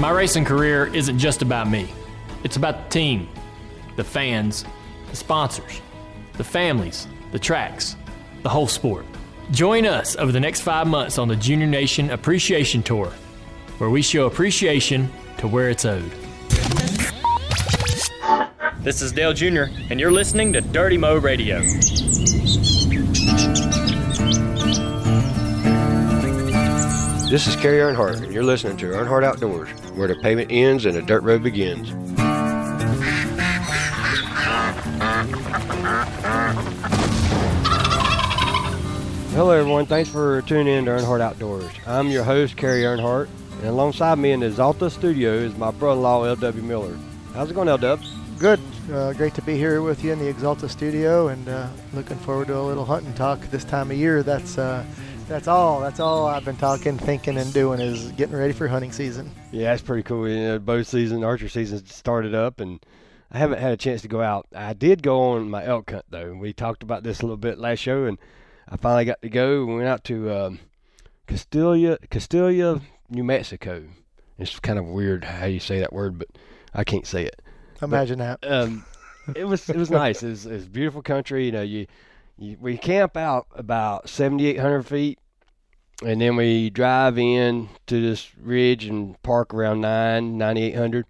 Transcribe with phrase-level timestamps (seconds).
[0.00, 1.88] My racing career isn't just about me,
[2.42, 3.28] it's about the team,
[3.96, 4.64] the fans,
[5.10, 5.80] the sponsors,
[6.34, 7.96] the families, the tracks,
[8.42, 9.04] the whole sport.
[9.50, 13.12] Join us over the next five months on the Junior Nation Appreciation Tour,
[13.78, 16.10] where we show appreciation to where it's owed.
[18.78, 21.60] This is Dale Jr., and you're listening to Dirty Mo Radio.
[27.30, 30.94] This is Kerry Earnhardt, and you're listening to Earnhardt Outdoors, where the pavement ends and
[30.94, 31.90] the dirt road begins.
[39.34, 39.86] Hello, everyone.
[39.86, 41.70] Thanks for tuning in to Earnhardt Outdoors.
[41.86, 43.28] I'm your host, Kerry Earnhardt,
[43.58, 46.62] and alongside me in the Axalta studio is my brother-in-law, L.W.
[46.62, 46.98] Miller.
[47.32, 48.06] How's it going, L.W.?
[48.38, 48.60] Good.
[48.92, 52.48] Uh, great to be here with you in the Axalta studio, and uh, looking forward
[52.48, 54.22] to a little hunting talk this time of year.
[54.22, 54.84] That's uh,
[55.28, 55.80] that's all.
[55.80, 59.30] That's all I've been talking, thinking, and doing is getting ready for hunting season.
[59.50, 60.28] Yeah, it's pretty cool.
[60.28, 62.84] You know, bow season, archer season started up, and
[63.30, 64.46] I haven't had a chance to go out.
[64.54, 66.34] I did go on my elk hunt though.
[66.34, 68.18] We talked about this a little bit last show, and
[68.68, 69.64] I finally got to go.
[69.64, 70.58] We went out to um,
[71.26, 73.84] Costilla, Costilla, New Mexico.
[74.38, 76.28] It's kind of weird how you say that word, but
[76.74, 77.40] I can't say it.
[77.80, 78.64] Imagine but, that.
[78.64, 78.84] Um,
[79.34, 80.22] it was it was nice.
[80.22, 81.46] It was, it was beautiful country.
[81.46, 81.86] You know, you,
[82.38, 85.18] you we camp out about seventy eight hundred feet,
[86.04, 91.06] and then we drive in to this ridge and park around nine ninety eight hundred,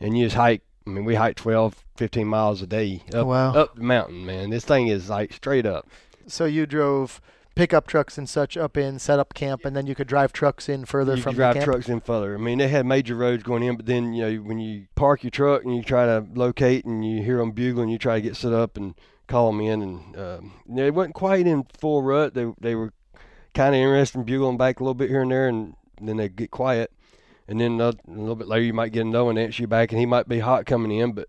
[0.00, 0.62] and you just hike.
[0.86, 3.52] I mean, we hike 12, 15 miles a day up, oh, wow.
[3.54, 4.50] up the mountain, man.
[4.50, 5.88] This thing is like straight up.
[6.28, 7.20] So you drove
[7.56, 10.68] pickup trucks and such up in, set up camp, and then you could drive trucks
[10.68, 12.34] in further you from could drive trucks in further.
[12.34, 15.24] I mean, they had major roads going in, but then you know when you park
[15.24, 18.20] your truck and you try to locate and you hear them bugling, you try to
[18.20, 18.94] get set up and
[19.26, 22.34] call them in, and um, they wasn't quite in full rut.
[22.34, 22.92] They they were
[23.54, 26.28] kind of interested in bugling back a little bit here and there, and then they
[26.28, 26.92] get quiet.
[27.48, 29.92] And then a, a little bit later, you might get another one answer you back,
[29.92, 31.28] and he might be hot coming in, but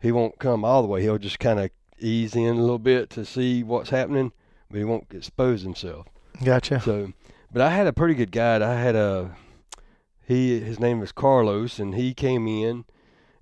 [0.00, 1.02] he won't come all the way.
[1.02, 4.32] He'll just kind of ease in a little bit to see what's happening,
[4.70, 6.06] but he won't expose himself.
[6.42, 6.80] Gotcha.
[6.80, 7.12] So,
[7.52, 8.62] but I had a pretty good guide.
[8.62, 9.36] I had a
[10.26, 12.84] he his name was Carlos, and he came in,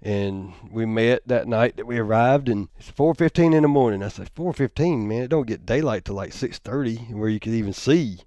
[0.02, 4.02] and we met that night that we arrived, and it's 4:15 in the morning.
[4.02, 7.72] I said 4:15, man, it don't get daylight till like 6:30, where you could even
[7.72, 8.18] see.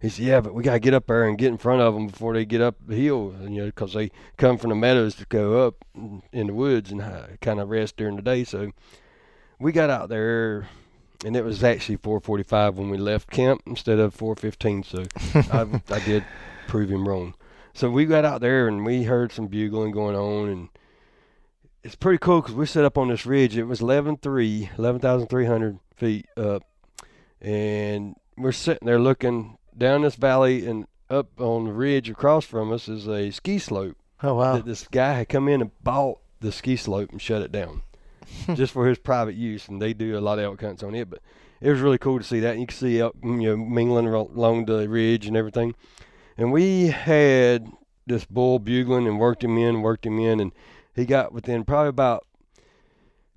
[0.00, 2.08] He said, "Yeah, but we gotta get up there and get in front of them
[2.08, 5.26] before they get up the hill, you know, because they come from the meadows to
[5.26, 5.84] go up
[6.32, 7.02] in the woods and
[7.40, 8.72] kind of rest during the day." So
[9.60, 10.66] we got out there
[11.24, 14.82] and it was actually 4:45 when we left camp instead of 4:15.
[14.82, 15.04] So
[15.52, 16.24] I, I did
[16.66, 17.34] prove him wrong.
[17.74, 20.68] So we got out there and we heard some bugling going on, and
[21.84, 23.56] it's pretty cool because we set up on this ridge.
[23.56, 26.62] It was 11,300, 11,300 feet up,
[27.40, 32.72] and we're sitting there looking down this valley and up on the ridge across from
[32.72, 33.96] us is a ski slope.
[34.22, 34.56] Oh wow!
[34.56, 37.82] That this guy had come in and bought the ski slope and shut it down.
[38.54, 41.08] just for his private use, and they do a lot of elk hunts on it.
[41.08, 41.20] But
[41.60, 42.52] it was really cool to see that.
[42.52, 45.74] And you can see elk, you know, mingling along the ridge and everything.
[46.36, 47.70] And we had
[48.06, 50.52] this bull bugling and worked him in, worked him in, and
[50.94, 52.26] he got within probably about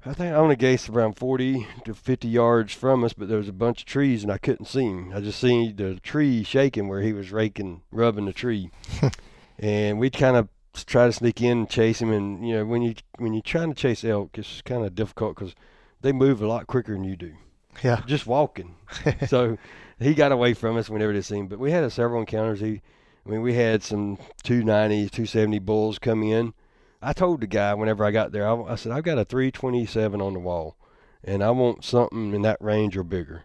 [0.07, 3.49] I think I only guessed around 40 to 50 yards from us, but there was
[3.49, 5.11] a bunch of trees and I couldn't see him.
[5.15, 8.69] I just seen the tree shaking where he was raking, rubbing the tree.
[9.57, 10.49] and we kind of
[10.85, 12.11] try to sneak in and chase him.
[12.11, 15.37] And you know, when you when you're trying to chase elk, it's kind of difficult
[15.37, 15.55] because
[16.01, 17.33] they move a lot quicker than you do.
[17.83, 18.75] Yeah, just walking.
[19.27, 19.57] so
[19.99, 21.47] he got away from us whenever they seen.
[21.47, 22.59] But we had several encounters.
[22.59, 22.81] He,
[23.25, 26.53] I mean, we had some 290, 270 bulls come in.
[27.05, 30.19] I told the guy whenever I got there, I, I said I've got a 327
[30.19, 30.75] on the wall,
[31.23, 33.43] and I want something in that range or bigger.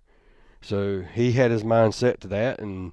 [0.62, 2.92] So he had his mind set to that, and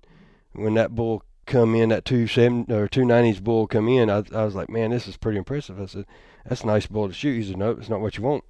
[0.51, 4.43] when that bull come in, that 270 or two nineties bull come in, I, I
[4.43, 5.79] was like, man, this is pretty impressive.
[5.79, 6.05] I said,
[6.45, 7.37] that's a nice bull to shoot.
[7.37, 8.43] He said, no, it's not what you want.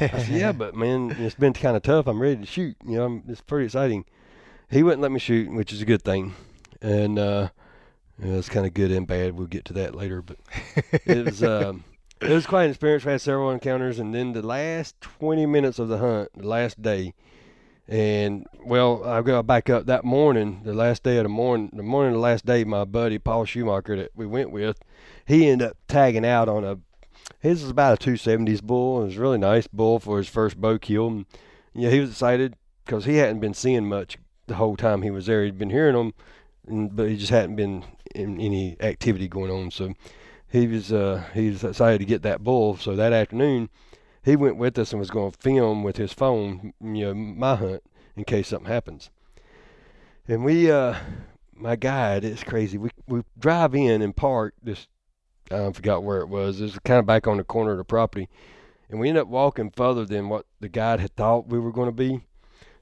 [0.00, 2.06] I said, yeah, but man, it's been kind of tough.
[2.06, 2.76] I'm ready to shoot.
[2.84, 4.06] You know, I'm, it's pretty exciting.
[4.70, 6.34] He wouldn't let me shoot, which is a good thing,
[6.80, 7.48] and uh,
[8.20, 9.32] you know, it's kind of good and bad.
[9.32, 10.36] We'll get to that later, but
[11.06, 11.42] it was.
[11.42, 11.84] Um,
[12.20, 13.04] it was quite an experience.
[13.04, 16.82] We had several encounters, and then the last 20 minutes of the hunt, the last
[16.82, 17.14] day,
[17.88, 21.82] and well, I got back up that morning, the last day of the morning, the
[21.82, 22.62] morning of the last day.
[22.64, 24.78] My buddy Paul Schumacher that we went with,
[25.26, 26.78] he ended up tagging out on a.
[27.40, 29.02] His was about a 270s bull.
[29.02, 31.06] It was a really nice bull for his first bow kill.
[31.08, 31.26] And,
[31.74, 35.26] yeah, he was excited because he hadn't been seeing much the whole time he was
[35.26, 35.44] there.
[35.44, 36.14] He'd been hearing them,
[36.66, 39.70] and, but he just hadn't been any activity going on.
[39.70, 39.94] So
[40.48, 42.76] he was uh, he was excited to get that bull.
[42.76, 43.68] So that afternoon
[44.22, 47.56] he went with us and was going to film with his phone, you know, my
[47.56, 47.82] hunt
[48.16, 49.10] in case something happens.
[50.26, 50.96] And we, uh,
[51.54, 52.76] my guide, it's crazy.
[52.76, 54.86] We we drive in and park this
[55.50, 56.60] I forgot where it was.
[56.60, 58.28] It was kind of back on the corner of the property,
[58.90, 61.88] and we ended up walking further than what the guide had thought we were going
[61.88, 62.20] to be.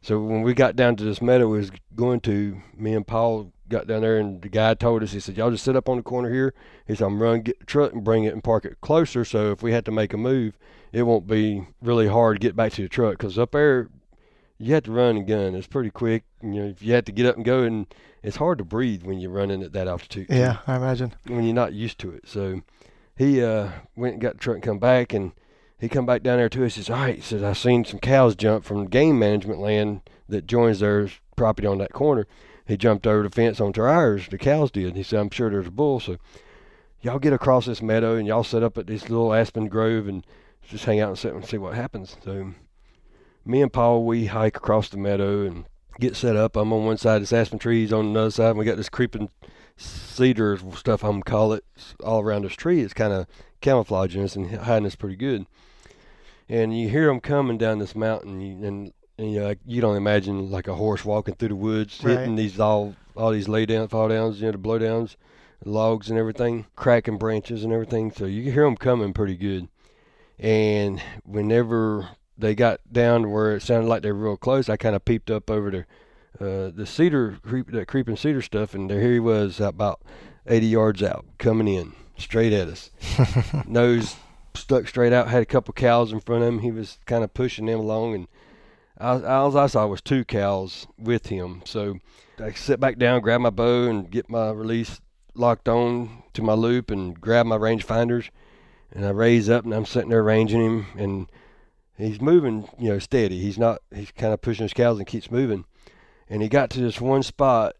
[0.02, 3.52] So when we got down to this meadow we was going to, me and Paul
[3.68, 5.96] got down there, and the guy told us, he said, "Y'all just sit up on
[5.96, 6.54] the corner here."
[6.86, 9.50] He said, "I'm run get the truck and bring it and park it closer, so
[9.52, 10.58] if we had to make a move,
[10.92, 13.88] it won't be really hard to get back to the truck because up there."
[14.58, 15.54] You have to run and gun.
[15.54, 16.24] It's pretty quick.
[16.42, 17.86] You know, if you have to get up and go, and
[18.22, 20.28] it's hard to breathe when you're running at that altitude.
[20.30, 21.14] Yeah, I imagine.
[21.26, 22.26] when you're not used to it.
[22.26, 22.62] So
[23.16, 25.32] he uh, went and got the truck and come back, and
[25.78, 26.74] he come back down there to us.
[26.74, 30.00] He says, "All right," he says, "I seen some cows jump from game management land
[30.26, 32.26] that joins their property on that corner."
[32.66, 34.28] He jumped over the fence onto ours.
[34.28, 34.96] The cows did.
[34.96, 36.16] He said, "I'm sure there's a bull." So
[37.00, 40.26] y'all get across this meadow and y'all set up at this little aspen grove and
[40.62, 42.16] just hang out and sit and see what happens.
[42.24, 42.54] So
[43.44, 45.66] me and Paul we hike across the meadow and
[46.00, 46.56] get set up.
[46.56, 48.50] I'm on one side, this aspen trees on the other side.
[48.50, 49.30] And we got this creeping
[49.76, 51.64] cedar stuff I'm call it
[52.02, 52.80] all around this tree.
[52.80, 53.26] It's kind of
[53.60, 55.46] camouflaging us and hiding us pretty good.
[56.48, 59.96] And you hear them coming down this mountain, and, and you, know, like, you don't
[59.96, 62.18] imagine like a horse walking through the woods, Right.
[62.18, 65.16] hitting these all all these lay down, fall downs, you know, the blow downs,
[65.64, 68.10] logs and everything, cracking branches and everything.
[68.12, 69.68] So you can hear them coming pretty good.
[70.38, 74.76] And whenever they got down to where it sounded like they were real close, I
[74.76, 75.78] kind of peeped up over the
[76.38, 80.02] uh, the cedar creep, that creeping cedar stuff, and there he was about
[80.46, 82.90] 80 yards out, coming in straight at us.
[83.66, 84.16] Nose
[84.54, 85.28] stuck straight out.
[85.28, 86.58] Had a couple cows in front of him.
[86.58, 88.28] He was kind of pushing them along, and
[88.98, 91.62] I, all I saw was two cows with him.
[91.64, 91.98] So
[92.38, 95.00] I sit back down, grab my bow, and get my release
[95.34, 98.30] locked on to my loop, and grab my rangefinders,
[98.92, 101.30] and I raise up, and I'm sitting there ranging him, and
[101.98, 103.38] he's moving, you know, steady.
[103.38, 103.82] He's not.
[103.94, 105.64] He's kind of pushing his cows and keeps moving.
[106.28, 107.76] And he got to this one spot,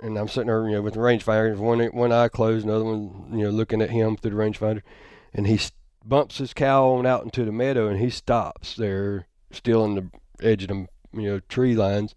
[0.00, 3.28] and I'm sitting there, you know, with the rangefinder, one one eye closed, another one,
[3.32, 4.82] you know, looking at him through the rangefinder,
[5.32, 5.60] and he
[6.04, 10.10] bumps his cow on out into the meadow, and he stops there, still in the
[10.42, 12.14] edge of them, you know, tree lines.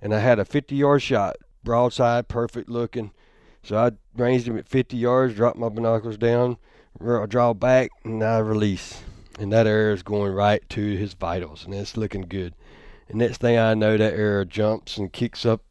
[0.00, 3.12] And I had a 50 yard shot, broadside, perfect looking.
[3.62, 6.56] So I ranged him at 50 yards, dropped my binoculars down,
[6.98, 9.02] draw back, and I release.
[9.38, 12.54] And that arrow is going right to his vitals, and it's looking good.
[13.08, 15.62] And next thing I know, that arrow jumps and kicks up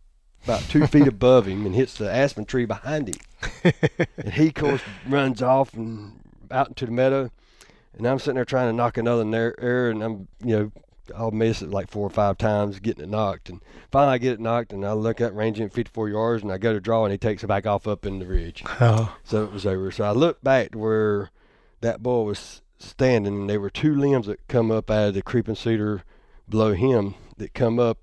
[0.44, 3.74] about two feet above him and hits the aspen tree behind him.
[4.18, 6.20] and he, of course, runs off and
[6.52, 7.30] out into the meadow.
[7.98, 10.72] And I'm sitting there trying to knock another arrow, and I'm, you know,
[11.16, 13.50] I'll miss it like four or five times getting it knocked.
[13.50, 13.62] And
[13.92, 16.58] finally, I get it knocked, and I look at ranging at 54 yards, and I
[16.58, 18.64] go to draw, and he takes it back off up in the ridge.
[18.82, 19.92] Oh, So it was over.
[19.92, 21.30] So I looked back to where
[21.82, 25.22] that bull was standing, and there were two limbs that come up out of the
[25.22, 26.04] creeping cedar
[26.50, 27.98] below him that come up,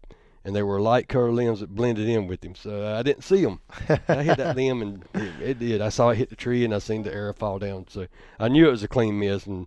[0.44, 2.54] and they were light colored limbs that blended in with him.
[2.54, 3.60] So I didn't see them.
[4.08, 5.80] I hit that limb, and it, it did.
[5.80, 7.86] I saw it hit the tree, and I seen the arrow fall down.
[7.88, 8.06] So
[8.38, 9.66] I knew it was a clean miss, and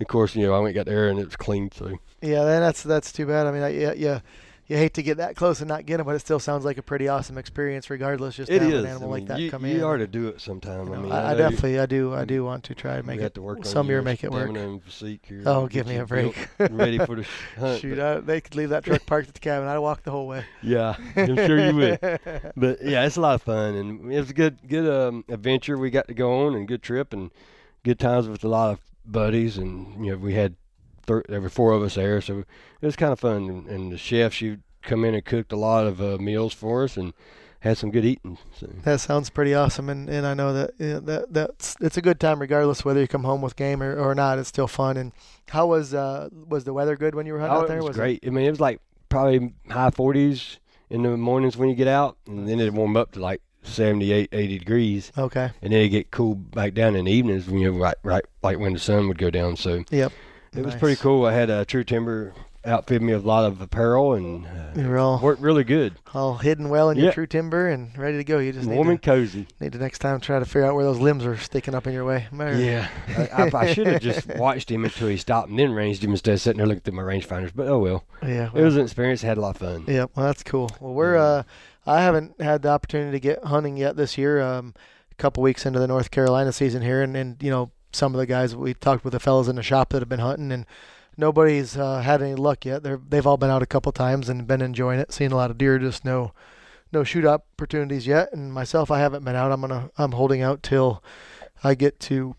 [0.00, 1.70] of course, you know, I went and got the arrow, and it was clean.
[1.72, 2.44] So yeah.
[2.44, 3.46] That's that's too bad.
[3.46, 4.20] I mean, I, yeah, yeah.
[4.68, 6.76] You hate to get that close and not get him, but it still sounds like
[6.76, 8.36] a pretty awesome experience, regardless.
[8.36, 9.82] Just to it an animal I like that you, come you in.
[9.82, 10.88] ought to do it sometime.
[10.88, 13.02] You I mean, I, I know definitely, I do, I do want to try to
[13.02, 13.32] make it.
[13.32, 14.50] to work some year make it work.
[14.50, 15.42] stamina and physique here.
[15.46, 16.36] Oh, give me a break.
[16.58, 17.26] and ready for the
[17.58, 17.80] hunt.
[17.80, 19.68] Shoot, I, they could leave that truck parked at the cabin.
[19.68, 20.44] I'd walk the whole way.
[20.62, 21.98] Yeah, I'm sure you would.
[22.54, 25.78] But yeah, it's a lot of fun, and it was a good, good um, adventure
[25.78, 27.30] we got to go on, and good trip, and
[27.84, 30.56] good times with a lot of buddies, and you know we had
[31.06, 32.40] thir- there were four of us there, so
[32.80, 33.48] it was kind of fun.
[33.48, 36.84] And, and the chef, she come in and cooked a lot of uh, meals for
[36.84, 37.12] us, and
[37.60, 38.38] had some good eating.
[38.56, 38.68] So.
[38.84, 42.20] That sounds pretty awesome, and, and I know that yeah, that that's it's a good
[42.20, 44.38] time regardless whether you come home with game or, or not.
[44.38, 44.96] It's still fun.
[44.96, 45.12] And
[45.48, 47.78] how was uh was the weather good when you were hunting Oh, out there?
[47.78, 48.22] it was, great.
[48.26, 50.58] I mean, it was like probably high 40s
[50.90, 54.28] in the mornings when you get out, and then it warm up to like 78,
[54.32, 55.12] 80 degrees.
[55.18, 55.50] okay.
[55.62, 58.24] and then it get cool back down in the evenings when you know, right right
[58.42, 59.56] like when the sun would go down.
[59.56, 60.12] So Yep.
[60.56, 61.26] it was pretty cool.
[61.26, 62.32] I had a True Timber
[62.64, 64.44] outfit me with a lot of apparel and
[64.76, 65.94] uh, all worked really good.
[66.12, 68.38] all hidden well in your true timber and ready to go.
[68.40, 69.46] You just need Warm to, and cozy.
[69.58, 71.94] need to next time try to figure out where those limbs are sticking up in
[71.94, 72.26] your way.
[72.30, 75.70] Matter- Yeah, I, I, I should have just watched him until he stopped and then
[75.72, 77.52] ranged him instead of sitting there looking through my rangefinders.
[77.54, 78.50] But oh well, Yeah.
[78.54, 79.24] it was an experience.
[79.24, 79.84] I Had a lot of fun.
[79.86, 80.68] Yeah, well, that's cool.
[80.80, 81.22] Well, we're Yeah.
[81.22, 81.42] uh,
[81.88, 84.40] I haven't had the opportunity to get hunting yet this year.
[84.42, 84.74] Um,
[85.10, 88.18] a couple weeks into the North Carolina season here, and and you know some of
[88.18, 90.66] the guys we talked with the fellas in the shop that have been hunting, and
[91.16, 92.82] nobody's uh, had any luck yet.
[92.82, 95.50] They're they've all been out a couple times and been enjoying it, seeing a lot
[95.50, 95.78] of deer.
[95.78, 96.32] Just no
[96.92, 98.32] no shoot opportunities yet.
[98.32, 99.50] And myself, I haven't been out.
[99.50, 101.02] I'm gonna I'm holding out till
[101.64, 102.36] I get to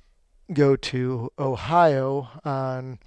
[0.54, 3.00] go to Ohio on.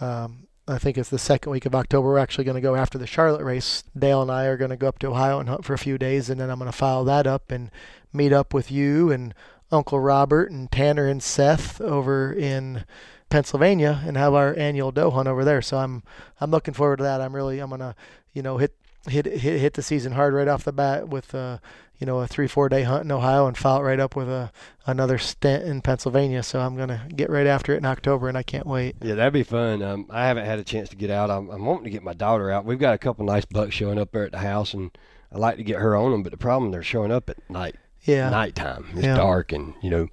[0.00, 2.08] Um, I think it's the second week of October.
[2.08, 3.84] We're actually going to go after the Charlotte race.
[3.98, 5.96] Dale and I are going to go up to Ohio and hunt for a few
[5.96, 7.70] days, and then I'm going to follow that up and
[8.12, 9.34] meet up with you and
[9.72, 12.84] Uncle Robert and Tanner and Seth over in
[13.30, 15.62] Pennsylvania and have our annual doe hunt over there.
[15.62, 16.02] So I'm
[16.40, 17.20] I'm looking forward to that.
[17.20, 17.94] I'm really I'm gonna
[18.32, 18.74] you know hit
[19.08, 21.58] hit hit hit the season hard right off the bat with uh
[21.98, 24.28] you know a three four day hunt in Ohio and follow it right up with
[24.28, 24.50] a
[24.86, 26.42] another stint in Pennsylvania.
[26.42, 28.96] So I'm gonna get right after it in October and I can't wait.
[29.02, 29.82] Yeah, that'd be fun.
[29.82, 31.30] Um, I haven't had a chance to get out.
[31.30, 32.64] I'm, I'm wanting to get my daughter out.
[32.64, 34.90] We've got a couple nice bucks showing up there at the house, and
[35.32, 36.22] I like to get her on them.
[36.22, 38.30] But the problem, they're showing up at night, Yeah.
[38.30, 38.86] nighttime.
[38.94, 39.16] It's Yeah.
[39.16, 40.08] dark, and you know,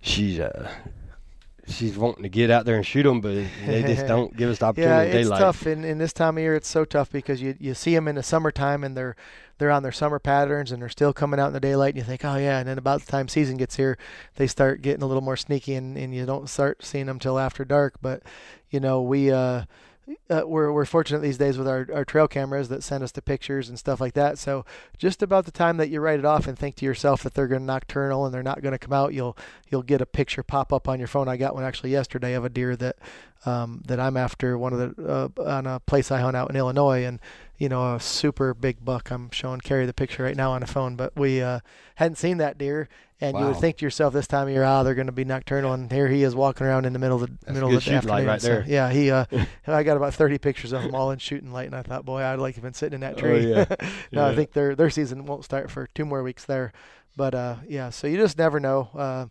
[0.00, 0.70] she's uh,
[1.66, 4.58] she's wanting to get out there and shoot them, but they just don't give us
[4.58, 5.40] the Yeah, opportunity in it's daylight.
[5.40, 6.54] tough in, in this time of year.
[6.54, 9.16] It's so tough because you you see them in the summertime and they're
[9.58, 12.04] they're on their summer patterns and they're still coming out in the daylight and you
[12.04, 13.96] think, oh yeah, and then about the time season gets here,
[14.36, 17.38] they start getting a little more sneaky and, and you don't start seeing them till
[17.38, 17.94] after dark.
[18.02, 18.22] But
[18.70, 19.30] you know we.
[19.30, 19.64] Uh,
[20.30, 23.22] uh, we're, we're fortunate these days with our, our trail cameras that send us the
[23.22, 24.38] pictures and stuff like that.
[24.38, 24.64] So
[24.98, 27.48] just about the time that you write it off and think to yourself that they're
[27.48, 29.36] going to nocturnal and they're not going to come out, you'll
[29.68, 31.28] you'll get a picture pop up on your phone.
[31.28, 32.96] I got one actually yesterday of a deer that
[33.44, 36.56] um, that I'm after one of the uh, on a place I hunt out in
[36.56, 37.20] Illinois, and
[37.58, 39.10] you know a super big buck.
[39.10, 41.60] I'm showing Kerry the picture right now on the phone, but we uh,
[41.96, 42.88] hadn't seen that deer,
[43.20, 45.24] and you would think to yourself this time of year, ah, they're going to be
[45.24, 47.84] nocturnal, and here he is walking around in the middle of the That's middle of
[47.84, 48.26] the afternoon.
[48.26, 48.64] right So, there.
[48.66, 49.10] yeah, he.
[49.10, 49.24] Uh,
[49.66, 52.22] I got about 30 pictures of them all in shooting light, and I thought, boy,
[52.22, 53.52] I'd like to have been sitting in that tree.
[53.54, 53.76] Oh, tree.
[53.80, 53.88] yeah.
[54.12, 56.72] no, I think their their season won't start for two more weeks there,
[57.16, 58.88] but uh, yeah, so you just never know.
[58.94, 59.26] Uh,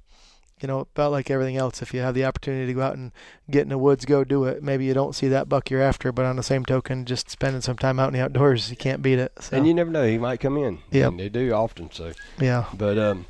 [0.61, 3.11] you know, about like everything else, if you have the opportunity to go out and
[3.51, 4.63] get in the woods, go do it.
[4.63, 7.59] Maybe you don't see that buck you're after, but on the same token, just spending
[7.59, 9.33] some time out in the outdoors, you can't beat it.
[9.41, 10.79] So, And you never know, he might come in.
[10.91, 11.91] Yeah, they do often.
[11.91, 13.25] So, yeah, but um,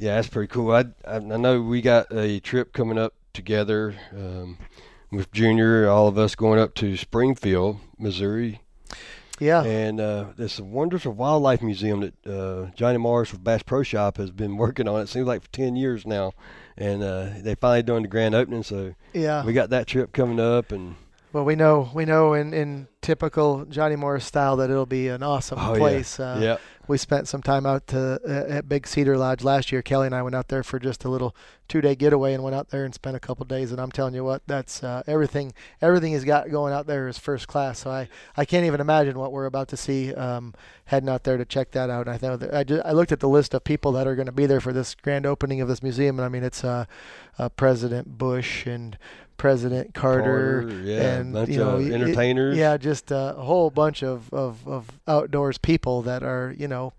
[0.00, 0.72] yeah, that's pretty cool.
[0.72, 4.58] I, I I know we got a trip coming up together um,
[5.12, 8.60] with Junior, all of us going up to Springfield, Missouri,
[9.38, 13.62] yeah, and uh, there's a Wonders of Wildlife Museum that uh, Johnny Morris with Bass
[13.62, 15.00] Pro Shop has been working on.
[15.00, 16.32] It seems like for ten years now,
[16.76, 18.62] and uh, they finally doing the grand opening.
[18.62, 19.44] So yeah.
[19.44, 20.96] we got that trip coming up, and
[21.32, 25.22] Well, we know we know in, in typical Johnny Morris style that it'll be an
[25.22, 25.78] awesome Oh, yeah.
[25.78, 26.20] place.
[26.20, 26.56] Uh, yeah,
[26.90, 29.80] we spent some time out to, uh, at Big Cedar Lodge last year.
[29.80, 31.34] Kelly and I went out there for just a little
[31.68, 33.70] two day getaway and went out there and spent a couple days.
[33.70, 35.54] And I'm telling you what, that's uh, everything.
[35.80, 37.78] Everything he's got going out there is first class.
[37.78, 40.52] So I, I can't even imagine what we're about to see um,
[40.86, 42.08] heading out there to check that out.
[42.08, 44.26] I know that I, just, I looked at the list of people that are going
[44.26, 46.86] to be there for this grand opening of this museum, and I mean it's uh,
[47.38, 48.98] uh, President Bush and
[49.40, 52.12] President Carter, Carter, yeah, and bunch you know of y- y-
[52.56, 56.92] yeah, just a whole bunch of, of, of outdoors people that are you know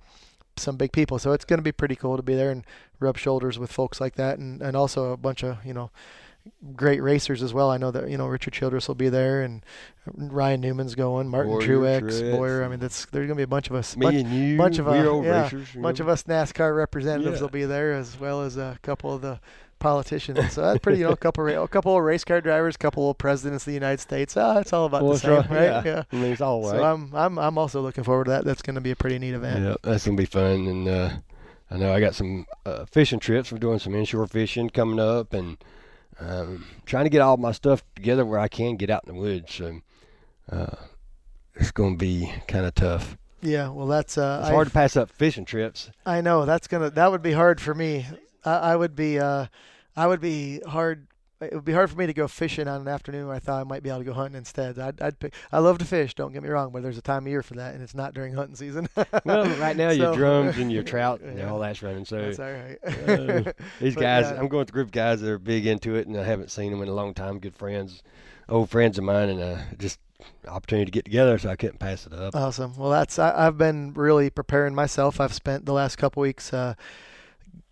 [0.57, 1.19] some big people.
[1.19, 2.63] So it's going to be pretty cool to be there and
[3.00, 5.91] rub shoulders with folks like that, and and also a bunch of you know
[6.75, 7.69] great racers as well.
[7.69, 9.63] I know that you know Richard Childress will be there, and
[10.15, 12.63] Ryan Newman's going, Martin Bowyer, Truex, Truex, Bowyer.
[12.63, 13.95] I mean, that's there's going to be a bunch of us.
[13.95, 15.67] me bunch, and you, bunch of, uh, old yeah, racers.
[15.75, 16.05] bunch know.
[16.05, 17.41] of us NASCAR representatives Yeah.
[17.43, 19.39] will be there, as well as a couple of the
[19.82, 20.54] politicians.
[20.54, 22.78] So that's pretty, you know, a couple, ra- a couple of race car drivers, a
[22.78, 24.38] couple of presidents of the United States.
[24.38, 25.86] Ah, it's all about Well, the same, right?
[25.86, 26.04] Yeah.
[26.12, 26.72] I mean, it's all right.
[26.72, 28.46] So I'm, I'm, I'm also looking forward to that.
[28.46, 29.64] That's going to be a pretty neat event.
[29.66, 31.10] Yeah, that's gonna be fun, and uh,
[31.70, 33.52] I know I got some uh, fishing trips.
[33.52, 35.58] We're doing some inshore fishing coming up, and
[36.20, 39.20] um, trying to get all my stuff together where I can get out in the
[39.20, 39.54] woods.
[39.56, 39.82] So
[40.52, 40.76] uh,
[41.56, 43.18] it's gonna be kind of tough.
[43.42, 45.90] Yeah, well, that's uh, It's I, hard to pass up fishing trips.
[46.06, 48.06] I know that's gonna that would be hard for me.
[48.46, 49.48] I, I would be uh,
[49.95, 51.07] I would be hard.
[51.41, 53.62] It would be hard for me to go fishing on an afternoon where I thought
[53.62, 54.77] I might be able to go hunting instead.
[54.77, 56.13] I'd, I'd pick, I love to fish.
[56.13, 58.13] Don't get me wrong, but there's a time of year for that, and it's not
[58.13, 58.88] during hunting season.
[59.25, 61.50] Well, right now your So- drums and your trout and Yeah.
[61.51, 62.05] all that's running.
[62.05, 62.77] So That's all right.
[62.83, 64.39] uh, these But, guys, yeah.
[64.39, 66.51] I'm going with a group of guys that are big into it, and I haven't
[66.51, 67.39] seen them in a long time.
[67.39, 68.03] Good friends,
[68.48, 70.00] old friends of mine, and uh, just
[70.48, 72.36] opportunity to get together, so I couldn't pass it up.
[72.36, 72.75] Awesome.
[72.77, 75.19] Well, that's I, I've been really preparing myself.
[75.19, 76.53] I've spent the last couple weeks.
[76.53, 76.75] Uh,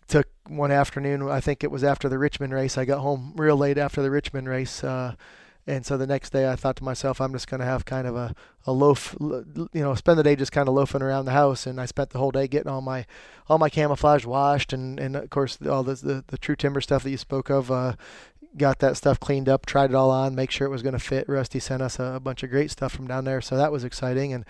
[0.10, 1.30] took one afternoon.
[1.30, 2.78] I think it was after the Richmond race.
[2.78, 5.16] I got home real late after the Richmond race, uh,
[5.68, 8.08] and so the next day I thought to myself, I'm just going to have kind
[8.08, 8.36] of a
[8.66, 11.66] a loaf, you know, spend the day just kind of loafing around the house.
[11.66, 13.06] And I spent the whole day getting all my
[13.48, 17.04] all my camouflage washed, and and of course all the the, the true timber stuff
[17.04, 17.72] that you spoke of.
[17.72, 17.94] Uh,
[18.58, 21.00] got that stuff cleaned up, tried it all on, make sure it was going to
[21.00, 21.28] fit.
[21.28, 23.84] Rusty sent us a, a bunch of great stuff from down there, so that was
[23.84, 24.34] exciting.
[24.34, 24.46] And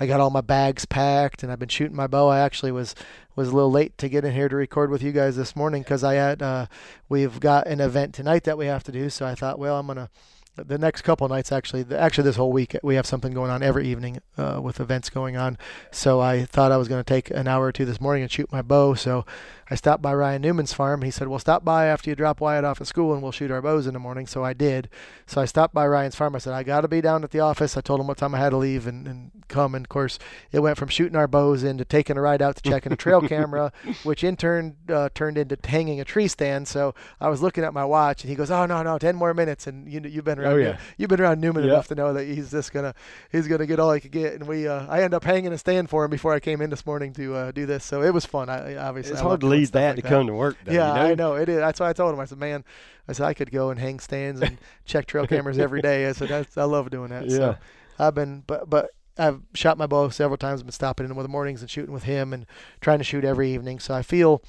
[0.00, 2.28] I got all my bags packed, and I've been shooting my bow.
[2.28, 2.94] I actually was
[3.34, 5.82] was a little late to get in here to record with you guys this morning
[5.82, 6.66] because I had uh,
[7.08, 9.08] we've got an event tonight that we have to do.
[9.10, 10.10] So I thought, well, I'm gonna
[10.56, 13.88] the next couple nights actually actually this whole week we have something going on every
[13.88, 15.56] evening uh, with events going on.
[15.90, 18.30] So i thought i was going to take an hour or two this morning and
[18.30, 18.92] shoot my bow.
[18.94, 19.24] So
[19.70, 21.02] i stopped by ryan newman's farm.
[21.02, 23.50] He said well stop by after you drop wyatt off at school and we'll shoot
[23.50, 24.26] our bows in the morning.
[24.26, 24.90] So i did.
[25.26, 26.36] So i stopped by ryan's farm.
[26.36, 27.76] I said i got to be down at the office.
[27.76, 29.74] I told him what time i had to leave and, and come.
[29.74, 30.18] And of course
[30.50, 33.22] it went from shooting our bows into taking a ride out to checking a trail
[33.28, 36.68] camera which in turn uh, turned into hanging a tree stand.
[36.68, 39.32] So i was looking at my watch and he goes oh no no 10 more
[39.32, 40.52] minutes and you, you've been around.
[40.52, 40.78] Oh, yeah.
[40.96, 42.94] You've been around Newman enough to know that he's just gonna
[43.30, 44.34] he's gonna get all he could get.
[44.34, 46.70] And we uh, I end up hanging a stand for him before I came in
[46.70, 47.84] this morning to uh, do this.
[47.84, 48.48] So it was fun.
[48.48, 50.08] I obviously it's I hard to leave that like to that.
[50.08, 50.56] come to work.
[50.64, 51.10] Though, yeah, you know?
[51.10, 51.58] I know it is.
[51.58, 52.20] That's why I told him.
[52.20, 52.64] I said, man,
[53.08, 56.08] I said I could go and hang stands and check trail cameras every day.
[56.08, 57.28] I said that's, I love doing that.
[57.28, 57.36] Yeah.
[57.36, 57.56] So
[57.98, 60.62] I've been, but but I've shot my bow several times.
[60.62, 62.46] Been stopping in with the mornings and shooting with him and
[62.80, 63.78] trying to shoot every evening.
[63.78, 64.42] So I feel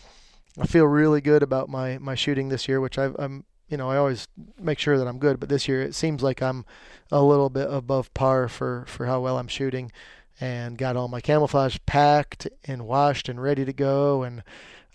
[0.60, 3.90] I feel really good about my my shooting this year, which i am you know,
[3.90, 4.28] I always
[4.60, 6.64] make sure that I'm good, but this year it seems like I'm
[7.12, 9.92] a little bit above par for, for how well I'm shooting
[10.40, 14.22] and got all my camouflage packed and washed and ready to go.
[14.22, 14.44] And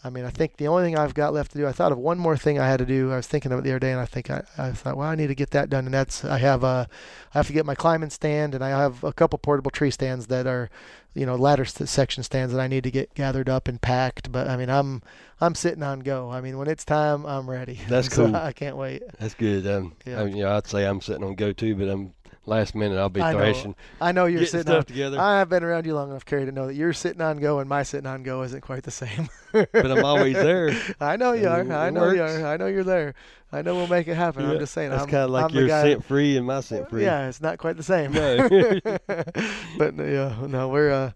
[0.05, 1.99] I mean, I think the only thing I've got left to do, I thought of
[1.99, 3.11] one more thing I had to do.
[3.11, 5.09] I was thinking of it the other day, and I think I, I thought, well,
[5.09, 5.87] I need to get that done.
[5.87, 6.89] And that's I have a,
[7.35, 10.29] I have to get my climbing stand, and I have a couple portable tree stands
[10.29, 10.71] that are,
[11.15, 14.31] you know, ladder section stands that I need to get gathered up and packed.
[14.31, 15.03] But I mean, I'm
[15.41, 16.31] I'm sitting on go.
[16.31, 17.81] I mean, when it's time, I'm ready.
[17.89, 18.37] That's so cool.
[18.37, 19.03] I can't wait.
[19.19, 19.67] That's good.
[19.67, 20.21] Um, yeah.
[20.21, 22.15] I mean, you know, I'd say I'm sitting on go too, but I'm
[22.49, 23.71] last minute I'll be I thrashing.
[23.71, 23.77] Know.
[24.01, 25.21] I know you're sitting stuff on, together.
[25.21, 27.69] I've been around you long enough, Kerry, to know that you're sitting on go and
[27.69, 29.29] my sitting on go isn't quite the same.
[29.53, 30.73] but I'm always there.
[31.01, 31.61] I know you are.
[31.61, 32.17] I know works.
[32.17, 32.47] you are.
[32.47, 33.15] I know you're there.
[33.53, 34.45] I know we'll make it happen.
[34.45, 34.91] Yeah, I'm just saying.
[34.91, 37.05] That's kind of like I'm your scent free and my scent free.
[37.05, 38.13] Yeah, it's not quite the same.
[38.13, 38.49] No.
[39.79, 41.13] but yeah, no, we're uh,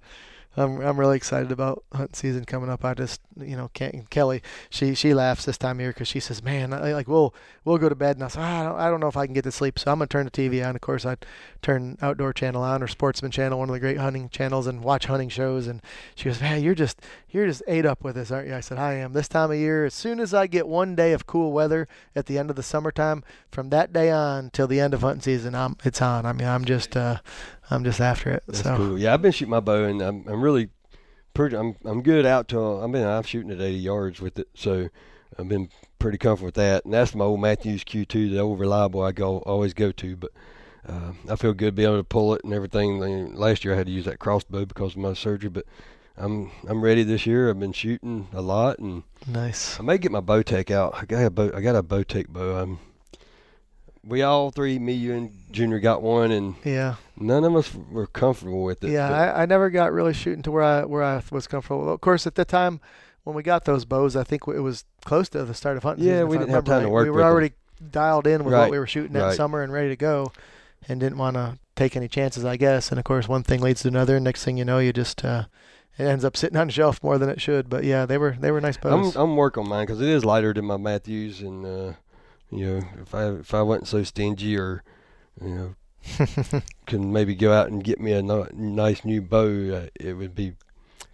[0.57, 2.85] I'm I'm really excited about hunting season coming up.
[2.85, 6.21] I just you know can't, Kelly she she laughs this time of year because she
[6.21, 8.91] says, "Man, I, like we'll we'll go to bed." And I said, "I don't I
[8.91, 10.75] don't know if I can get to sleep." So I'm gonna turn the TV on.
[10.75, 11.17] Of course, I
[11.63, 15.07] turn Outdoor Channel on or Sportsman Channel, one of the great hunting channels, and watch
[15.07, 15.67] hunting shows.
[15.67, 15.81] And
[16.15, 18.79] she goes, "Man, you're just you're just ate up with this, aren't you?" I said,
[18.79, 21.53] "I am." This time of year, as soon as I get one day of cool
[21.53, 25.01] weather at the end of the summertime, from that day on till the end of
[25.01, 26.27] hunting season, I'm it's on.
[26.27, 27.19] I mean, I'm just uh,
[27.73, 28.43] I'm just after it.
[28.47, 28.77] That's so.
[28.77, 28.99] cool.
[28.99, 30.69] Yeah, I've been shooting my bow, and I'm I'm really
[31.35, 31.57] pretty.
[31.57, 32.81] I'm I'm good out to.
[32.81, 34.89] I mean, I'm shooting at 80 yards with it, so
[35.39, 36.85] I've been pretty comfortable with that.
[36.85, 40.17] And that's my old Mathews Q2, the old reliable I go always go to.
[40.17, 40.33] But
[40.89, 43.35] uh, I feel good being able to pull it and everything.
[43.35, 45.65] Last year I had to use that crossbow because of my surgery, but
[46.17, 47.49] I'm I'm ready this year.
[47.49, 49.81] I've been shooting a lot and nice.
[49.81, 50.95] I may get my Bowtech out.
[50.95, 51.51] I got a bow.
[51.55, 52.57] I got a Bowtech bow.
[52.57, 52.79] I'm
[54.05, 58.07] we all three, me, you, and Junior got one, and yeah, none of us were
[58.07, 58.91] comfortable with it.
[58.91, 61.93] Yeah, I, I never got really shooting to where I where I was comfortable.
[61.93, 62.81] Of course, at the time
[63.25, 66.05] when we got those bows, I think it was close to the start of hunting.
[66.05, 66.83] Yeah, season, we didn't have time right.
[66.83, 67.05] to work.
[67.05, 67.89] We were already them.
[67.91, 68.61] dialed in with right.
[68.61, 69.37] what we were shooting that right.
[69.37, 70.33] summer and ready to go,
[70.89, 72.91] and didn't want to take any chances, I guess.
[72.91, 74.17] And of course, one thing leads to another.
[74.17, 75.45] And next thing you know, you just uh,
[75.99, 77.69] it ends up sitting on the shelf more than it should.
[77.69, 79.17] But yeah, they were they were nice bows.
[79.17, 81.67] I'm I'm working on mine because it is lighter than my Mathews, and.
[81.67, 81.93] Uh,
[82.53, 84.83] you know, if I if I wasn't so stingy or,
[85.41, 85.75] you know,
[86.87, 90.35] can maybe go out and get me a no, nice new bow, uh, it would
[90.35, 90.55] be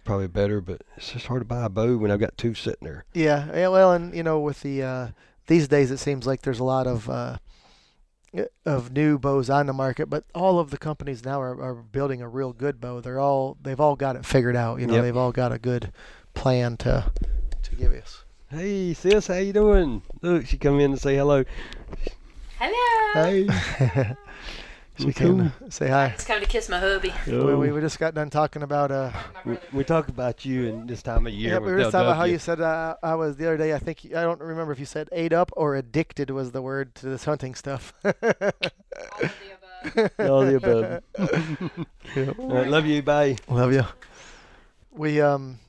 [0.03, 0.61] probably better.
[0.61, 3.05] But it's just hard to buy a bow when I've got two sitting there.
[3.13, 3.67] Yeah, yeah.
[3.67, 5.07] Well, and you know, with the uh,
[5.47, 7.37] these days, it seems like there's a lot of uh,
[8.65, 12.21] of new bows on the market, but all of the companies now are, are building
[12.21, 13.01] a real good bow.
[13.01, 14.79] They're all they've all got it figured out.
[14.79, 15.03] You know, yep.
[15.03, 15.91] they've all got a good
[16.33, 17.11] plan to
[17.63, 18.23] to give us.
[18.49, 20.01] Hey sis, how you doing?
[20.21, 21.43] Look, she come in to say hello.
[22.57, 23.13] Hello.
[23.13, 24.15] Hey.
[24.99, 26.09] she came to say hi.
[26.09, 27.11] Just come to kiss my hubby.
[27.27, 27.45] Oh.
[27.45, 29.11] Well, we, we just got done talking about uh.
[29.45, 31.53] We, we talk about you and this time of year.
[31.53, 33.73] Yeah, we were just talking about how you said uh, I was the other day.
[33.73, 36.93] I think I don't remember if you said ate up or addicted was the word
[36.95, 37.93] to this hunting stuff.
[38.03, 40.13] All of the above.
[40.19, 41.01] All the above.
[42.15, 42.31] yeah.
[42.37, 43.01] right, love you.
[43.01, 43.37] Bye.
[43.47, 43.85] Love you.
[44.91, 45.59] We um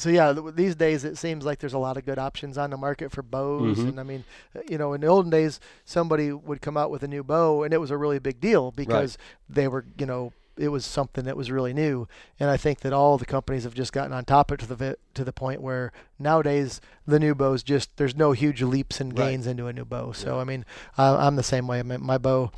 [0.00, 2.76] so yeah, these days it seems like there's a lot of good options on the
[2.76, 3.88] market for bows, Mhm.
[3.88, 4.24] and I mean,
[4.56, 7.62] uh, you know, in the olden days, somebody would come out with a new bow,
[7.62, 9.16] and it was a really big deal because
[9.48, 12.06] they were, you know, it was something that was really new,
[12.38, 14.74] and I think that all the companies have just gotten on top of it to
[14.74, 19.16] the to the point where nowadays the new bows just there's no huge leaps and
[19.18, 19.30] Right.
[19.30, 20.12] gains into a new bow.
[20.12, 20.40] So Yeah.
[20.42, 20.64] I mean,
[20.98, 21.78] I, I'm the same way.
[21.78, 22.50] I mean, my bow,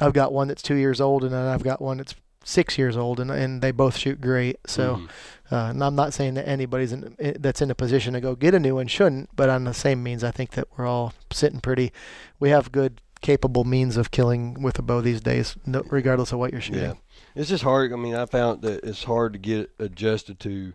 [0.00, 2.96] I've got one that's two years old, and then I've got one that's six years
[2.96, 4.56] old, and and they both shoot great.
[4.66, 4.96] So.
[4.96, 5.08] Mhm.
[5.50, 8.54] Uh, and I'm not saying that anybody's in, that's in a position to go get
[8.54, 11.60] a new one shouldn't, but on the same means, I think that we're all sitting
[11.60, 11.92] pretty.
[12.38, 16.38] We have good, capable means of killing with a bow these days, no, regardless of
[16.38, 16.82] what you're shooting.
[16.82, 16.94] Yeah,
[17.34, 17.92] it's just hard.
[17.92, 20.72] I mean, I found that it's hard to get adjusted to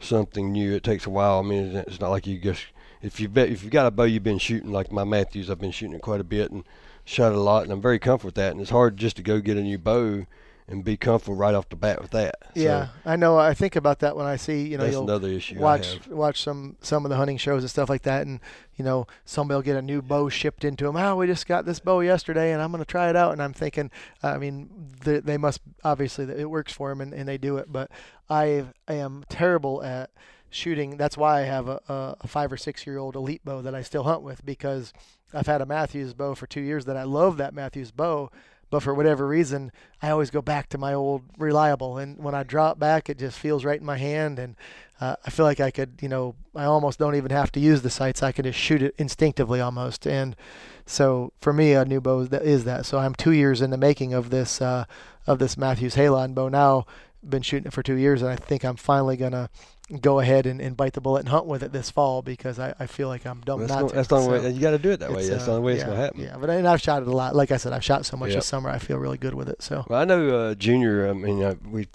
[0.00, 0.74] something new.
[0.74, 1.38] It takes a while.
[1.38, 2.64] I mean, it's not like you just
[3.02, 5.60] if you bet if you've got a bow you've been shooting like my Mathews, I've
[5.60, 6.64] been shooting it quite a bit and
[7.04, 8.52] shot a lot, and I'm very comfortable with that.
[8.52, 10.26] And it's hard just to go get a new bow
[10.66, 12.36] and be comfortable right off the bat with that.
[12.42, 13.38] So Yeah, I know.
[13.38, 15.58] I think about that when I see you know that's you'll another issue.
[15.58, 18.40] Watch watch some some of the hunting shows and stuff like that, and
[18.76, 20.96] you know somebody will get a new bow shipped into them.
[20.96, 23.32] Oh, we just got this bow yesterday, and I'm going to try it out.
[23.32, 23.90] And I'm thinking,
[24.22, 27.70] I mean, they, they must obviously it works for them, and, and they do it.
[27.70, 27.90] But
[28.30, 30.10] I am terrible at
[30.48, 30.96] shooting.
[30.96, 33.74] That's why I have a, a, a five or six year old elite bow that
[33.74, 34.92] I still hunt with because
[35.34, 38.30] I've had a Mathews bow for two years that I love that Mathews bow.
[38.70, 39.72] But for whatever reason,
[40.02, 41.98] I always go back to my old reliable.
[41.98, 44.38] And when I drop back, it just feels right in my hand.
[44.38, 44.56] And
[45.00, 47.82] uh, I feel like I could, you know, I almost don't even have to use
[47.82, 48.22] the sights.
[48.22, 50.06] I can just shoot it instinctively almost.
[50.06, 50.36] And
[50.86, 52.42] so for me, a new bow is that.
[52.42, 52.86] Is that.
[52.86, 54.84] So I'm two years in the making of this uh,
[55.26, 56.86] of this Mathews Halon bow now.
[57.26, 59.48] Been shooting it for two years, and I think I'm finally gonna
[60.00, 62.74] go ahead and, and bite the bullet and hunt with it this fall because I,
[62.78, 63.94] I feel like I'm dumb That's, not no, to.
[63.94, 64.50] that's the only So way.
[64.50, 65.28] You got to do it that way.
[65.28, 66.20] That's uh, the only way it's gonna happen.
[66.22, 67.34] Yeah, but and I've shot it a lot.
[67.36, 68.38] Like I said, I've shot so much Yep.
[68.38, 68.70] this summer.
[68.70, 69.62] I feel really good with it.
[69.62, 71.08] So Well, I know uh, Junior.
[71.08, 71.88] I mean, uh, we,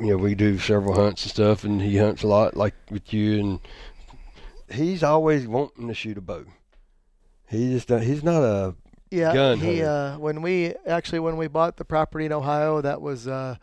[0.00, 3.12] you know, we do several hunts and stuff, and he hunts a lot, like with
[3.12, 3.60] you, and
[4.70, 6.44] he's always wanting to shoot a bow.
[7.48, 8.74] He just he's not a
[9.10, 13.02] Yeah, gun he uh, when we actually when we bought the property in Ohio, that
[13.02, 13.56] was uh,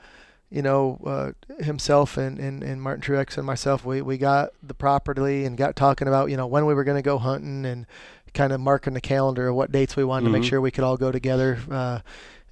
[0.49, 1.31] you know uh,
[1.63, 3.83] himself and, and, and Martin Truex and myself.
[3.85, 6.97] We we got the property and got talking about you know when we were going
[6.97, 7.85] to go hunting and
[8.33, 10.49] kind of marking the calendar of what dates we wanted to make Mhm.
[10.49, 11.57] sure we could all go together.
[11.69, 11.99] Uh,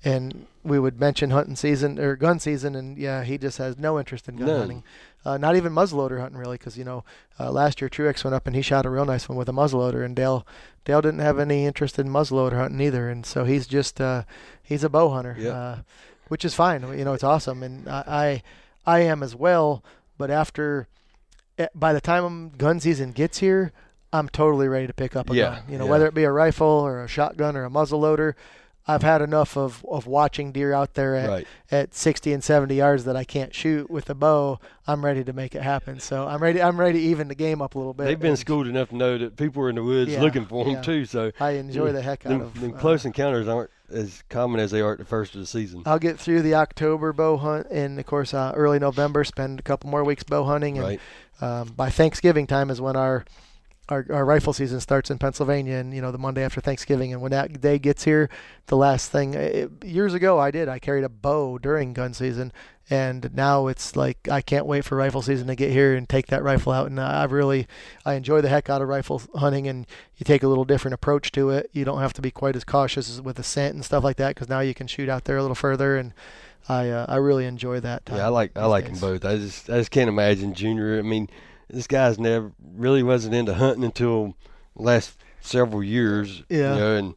[0.06, 4.00] and we would mention hunting season or gun season, and yeah, he just has no
[4.00, 4.60] interest in gun None.
[4.60, 4.84] hunting.
[5.26, 7.04] Uh, not even muzzleloader hunting really, because you know
[7.40, 9.54] uh, last year Truex went up and he shot a real nice one with a
[9.54, 10.46] muzzleloader, and Dale
[10.86, 14.24] Dale didn't have any interest in muzzleloader hunting either, and so he's just uh,
[14.64, 15.50] he's a bow hunter, Yeah.
[15.50, 15.78] uh,
[16.28, 16.82] which is fine.
[16.98, 18.44] You know, it's awesome, and I
[18.86, 19.84] I, I am as well.
[20.18, 20.88] But after
[21.58, 23.72] eh, by the time gun season gets here,
[24.14, 25.64] I'm totally ready to pick up a Yeah, gun.
[25.70, 25.90] You know, yeah.
[25.92, 28.36] whether it be a rifle or a shotgun or a muzzleloader.
[28.88, 31.48] I've had enough of, of watching deer out there at, right.
[31.72, 34.60] at 60 and 70 yards that I can't shoot with a bow.
[34.86, 36.00] I'm ready to make it happen.
[36.00, 36.62] So I'm ready.
[36.62, 38.06] I'm ready to even the game up a little bit.
[38.06, 40.46] They've been and schooled enough to know that people are in the woods Yeah, looking
[40.46, 40.82] for them yeah.
[40.82, 41.06] too.
[41.06, 42.60] So I enjoy the heck out them, of.
[42.62, 45.48] them uh, close encounters aren't as common as they are at the first of the
[45.48, 45.82] season.
[45.86, 49.64] I'll get through the October bow hunt, and of course, uh, early November, spend a
[49.64, 51.00] couple more weeks bow hunting, and Right.
[51.42, 53.26] um, by Thanksgiving time is when our,
[53.90, 57.14] our our rifle season starts in Pennsylvania, and you know the Monday after Thanksgiving.
[57.14, 58.30] And when that day gets here,
[58.68, 62.52] the last thing it, years ago I did I carried a bow during gun season,
[62.90, 66.28] and now it's like I can't wait for rifle season to get here and take
[66.28, 66.88] that rifle out.
[66.88, 67.68] And I really
[68.06, 69.86] I enjoy the heck out of rifle hunting, and
[70.18, 71.70] you take a little different approach to it.
[71.72, 74.36] You don't have to be quite as cautious with the scent and stuff like that
[74.36, 76.14] because now you can shoot out there a little further and.
[76.68, 78.08] I uh, I really enjoy that.
[78.08, 79.24] Time Yeah, I like I like them both.
[79.24, 80.98] I just I just can't imagine Junior.
[80.98, 81.30] I mean,
[81.70, 84.36] this guy's never really wasn't into hunting until
[84.76, 86.44] last several years.
[86.50, 86.74] Yeah.
[86.74, 87.16] You know, and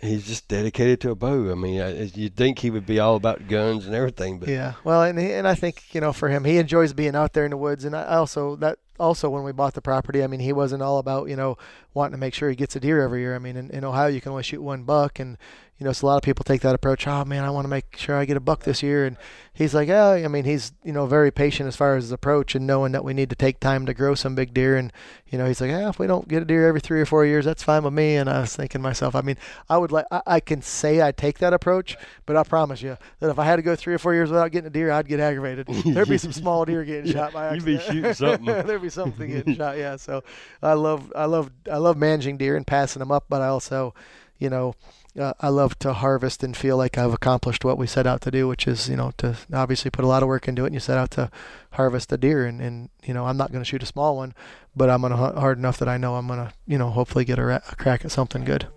[0.00, 1.50] he's just dedicated to a bow.
[1.50, 5.02] I mean, you'd think he would be all about guns and everything, but Yeah, well,
[5.02, 7.50] and he, and I think you know for him, he enjoys being out there in
[7.50, 10.52] the woods, and I also that also when we bought the property, I mean, he
[10.52, 11.56] wasn't all about you know
[11.94, 13.34] wanting to make sure he gets a deer every year.
[13.34, 15.38] I mean, in, in Ohio, you can only shoot one buck, and
[15.78, 17.06] you know, so a lot of people take that approach.
[17.06, 19.16] Oh man, I want to make sure I get a buck this year, and
[19.52, 22.54] he's like, yeah, I mean, he's you know very patient as far as his approach
[22.54, 24.92] and knowing that we need to take time to grow some big deer, and
[25.28, 27.26] you know, he's like, yeah, if we don't get a deer every three or four
[27.26, 28.16] years, that's fine with me.
[28.16, 29.36] And I was thinking to myself, I mean,
[29.68, 32.96] I would like, I, I can say I take that approach, but I promise you
[33.18, 35.08] that if I had to go three or four years without getting a deer, I'd
[35.08, 35.66] get aggravated.
[35.84, 38.46] There'd be some small deer getting shot by you'd be shooting something.
[38.86, 39.76] Be something getting shot.
[39.78, 39.96] Yeah.
[39.96, 40.22] So
[40.62, 43.94] I love, I love, I love managing deer and passing them up, but I also,
[44.38, 44.74] you know,
[45.18, 48.30] uh, I love to harvest and feel like I've accomplished what we set out to
[48.30, 50.66] do, which is, you know, to obviously put a lot of work into it.
[50.66, 51.30] And you set out to
[51.72, 54.34] harvest a deer, and, and you know, I'm not going to shoot a small one,
[54.74, 56.90] but I'm going to hunt hard enough that I know I'm going to, you know,
[56.90, 58.68] hopefully get a, ra- a crack at something good.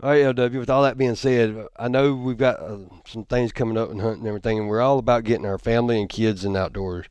[0.00, 0.60] All right, LW.
[0.60, 4.00] With all that being said, I know we've got uh, some things coming up and
[4.00, 7.06] hunting and everything, and we're all about getting our family and kids in outdoors.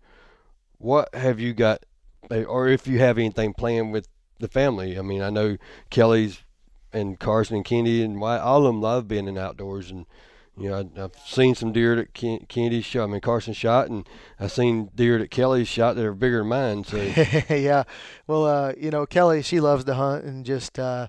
[0.77, 1.83] What have you got,
[2.31, 4.07] or if you have anything planned with
[4.39, 4.97] the family?
[4.97, 5.57] I mean, I know
[5.89, 6.43] Kelly's
[6.93, 10.05] and Carson and Kennedy and why all of them love being in outdoors, and
[10.57, 13.03] you know, I, I've seen some deer that Ken, Kennedy shot.
[13.03, 14.07] I mean, Carson shot, and
[14.39, 16.83] I've seen deer that Kelly shot that are bigger than mine.
[16.83, 16.97] So
[17.49, 17.83] yeah.
[18.25, 21.07] Well, uh, you know, Kelly, she loves to hunt and just, uh,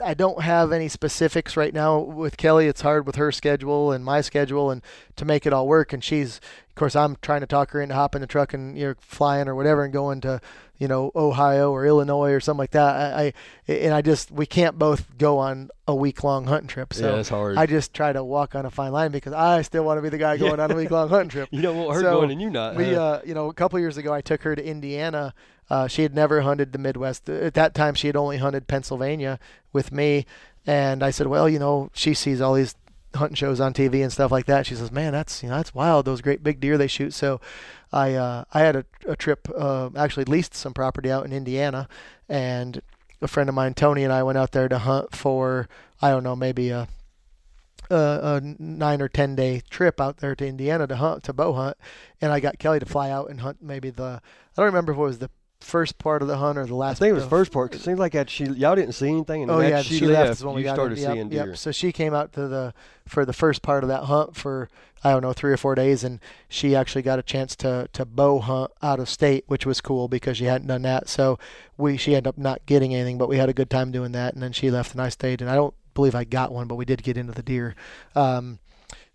[0.00, 2.68] I don't have any specifics right now with Kelly.
[2.68, 4.80] It's hard with her schedule and my schedule, and
[5.16, 5.92] to make it all work.
[5.92, 6.40] And she's,
[6.78, 9.54] course, I'm trying to talk her into hopping the truck and you know flying or
[9.54, 10.40] whatever and going to
[10.78, 12.94] you know Ohio or Illinois or something like that.
[12.94, 13.32] I,
[13.68, 16.94] I and I just we can't both go on a week long hunting trip.
[16.94, 17.56] So yeah, it's hard.
[17.58, 20.08] I just try to walk on a fine line because I still want to be
[20.08, 21.48] the guy going on a week long hunting trip.
[21.52, 22.76] you don't want her So, going and you not.
[22.76, 23.02] We, huh?
[23.02, 25.34] uh, you know, a couple years ago, I took her to Indiana.
[25.70, 27.28] Uh, she had never hunted the Midwest.
[27.28, 29.38] At that time, she had only hunted Pennsylvania
[29.72, 30.24] with me.
[30.66, 32.74] And I said, well, you know, she sees all these
[33.14, 34.66] hunting shows on TV and stuff like that.
[34.66, 36.04] She says, man, that's you know, that's wild.
[36.04, 37.14] Those great big deer they shoot.
[37.14, 37.40] So,
[37.92, 39.48] I uh, I had a, a trip.
[39.56, 41.88] Uh, actually, leased some property out in Indiana,
[42.28, 42.82] and
[43.20, 45.68] a friend of mine, Tony, and I went out there to hunt for
[46.00, 46.88] I don't know, maybe a
[47.90, 51.54] a, a nine or ten day trip out there to Indiana to hunt to bow
[51.54, 51.76] hunt,
[52.20, 54.98] and I got Kelly to fly out and hunt maybe the I don't remember if
[54.98, 56.98] it was the first part of the hunt or the last?
[56.98, 57.72] I think it was the- first part.
[57.72, 60.06] 'cause it seemed like that she y'all didn't see anything, and Oh yeah, she, she
[60.06, 60.98] left, left is when we you got started.
[60.98, 61.44] Yep, seeing yep.
[61.46, 61.54] deer.
[61.56, 62.74] So she came out to the
[63.06, 64.68] for the first part of that hunt for
[65.04, 66.18] I don't know three or four days, and
[66.48, 70.08] she actually got a chance to to bow hunt out of state, which was cool
[70.08, 71.08] because she hadn't done that.
[71.08, 71.38] So
[71.76, 74.34] we she ended up not getting anything, but we had a good time doing that,
[74.34, 76.76] and then she left and I stayed, and I don't believe I got one, but
[76.76, 77.74] we did get into the deer.
[78.14, 78.58] Um,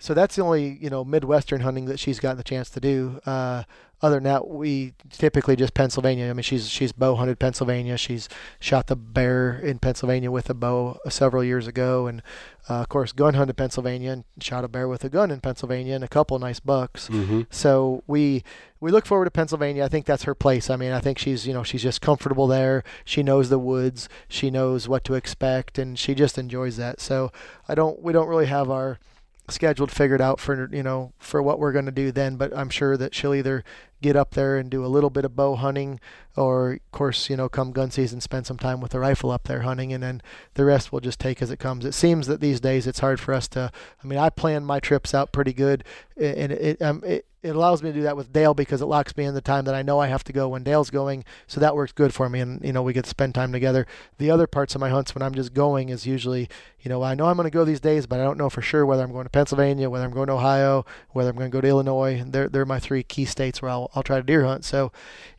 [0.04, 3.22] so that's the only you know midwestern hunting that she's gotten the chance to do.
[3.26, 3.64] Uh,
[4.02, 6.30] other than that, we typically just Pennsylvania.
[6.30, 7.96] I mean, she's she's bow hunted Pennsylvania.
[7.96, 8.28] She's
[8.60, 12.22] shot the bear in Pennsylvania with a bow several years ago, and
[12.70, 15.96] uh, of course gun hunted Pennsylvania and shot a bear with a gun in Pennsylvania
[15.96, 17.08] and a couple nice bucks.
[17.08, 17.44] mm-hmm.
[17.50, 18.44] So we
[18.82, 19.86] we look forward to Pennsylvania.
[19.86, 20.70] I think that's her place.
[20.70, 22.84] I mean, I think she's you know she's just comfortable there.
[23.06, 24.10] She knows the woods.
[24.28, 27.00] She knows what to expect, and she just enjoys that.
[27.00, 27.32] So
[27.70, 29.00] I don't we don't really have our
[29.50, 32.70] scheduled figured out for you know for what we're going to do then but i'm
[32.70, 33.64] sure that she'll either
[34.04, 36.00] get up there and do a little bit of bow hunting
[36.36, 39.48] or of course you know come gun season spend some time with the rifle up
[39.48, 40.22] there hunting and then
[40.56, 43.20] the rest we'll just take as it comes it seems that these days it's hard
[43.20, 43.72] for us to
[44.04, 45.84] i mean i plan my trips out pretty good
[46.18, 49.16] and it um, it, it allows me to do that with Dale because it locks
[49.18, 51.26] me in the time that I know I have to go when Dale's going.
[51.46, 53.86] So that works good for me, and you know we get to spend time together.
[54.18, 56.48] The other parts of my hunts when I'm just going is usually,
[56.82, 58.62] you know, I know I'm going to go these days, but I don't know for
[58.62, 61.56] sure whether I'm going to Pennsylvania, whether I'm going to Ohio, whether I'm going to
[61.56, 62.24] go to Illinois.
[62.26, 64.66] They're they're my three key states where I'll I'll try to deer hunt.
[64.66, 64.92] So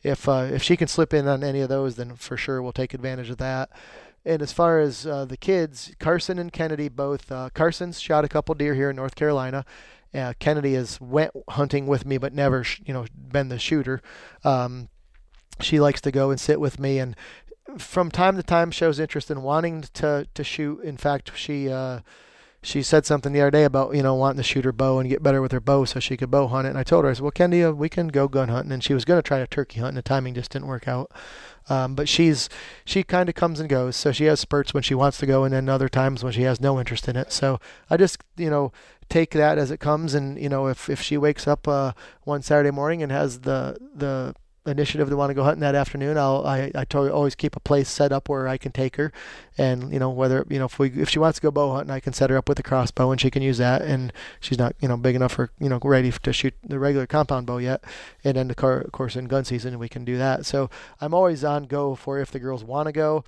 [0.03, 2.73] if uh, if she can slip in on any of those, then for sure we'll
[2.73, 3.69] take advantage of that.
[4.25, 7.31] And as far as uh, the kids, Carson and Kennedy both.
[7.31, 9.65] Uh, Carson's shot a couple deer here in North Carolina.
[10.13, 14.01] Uh, Kennedy has went hunting with me, but never, you know, been the shooter.
[14.43, 14.89] Um,
[15.59, 17.15] she likes to go and sit with me, and
[17.77, 20.81] from time to time shows interest in wanting to to shoot.
[20.83, 21.99] In fact, she uh,
[22.65, 25.07] she said something the other day about you know wanting to shoot her bow and
[25.07, 26.71] get better with her bow so she could bow hunt it.
[26.71, 28.71] And I told her, I said, well, Kendi, uh, we can go gun hunting.
[28.71, 30.87] And she was going to try to turkey hunt, and the timing just didn't work
[30.87, 31.11] out.
[31.69, 32.49] Um, but she's
[32.83, 33.95] she kind of comes and goes.
[33.95, 36.41] So she has spurts when she wants to go, and then other times when she
[36.41, 37.31] has no interest in it.
[37.31, 38.71] So I just you know
[39.09, 42.41] take that as it comes, and you know if if she wakes up uh, one
[42.41, 46.45] Saturday morning and has the the initiative to want to go hunting that afternoon, I'll
[46.45, 49.11] I I totally always keep a place set up where I can take her,
[49.57, 51.91] and you know whether you know if we if she wants to go bow hunting,
[51.91, 54.57] I can set her up with a crossbow and she can use that, and she's
[54.57, 57.57] not you know big enough for you know ready to shoot the regular compound bow
[57.57, 57.83] yet,
[58.23, 60.45] and then the car of course in gun season we can do that.
[60.45, 63.23] So I'm always on go for if the girls want to go.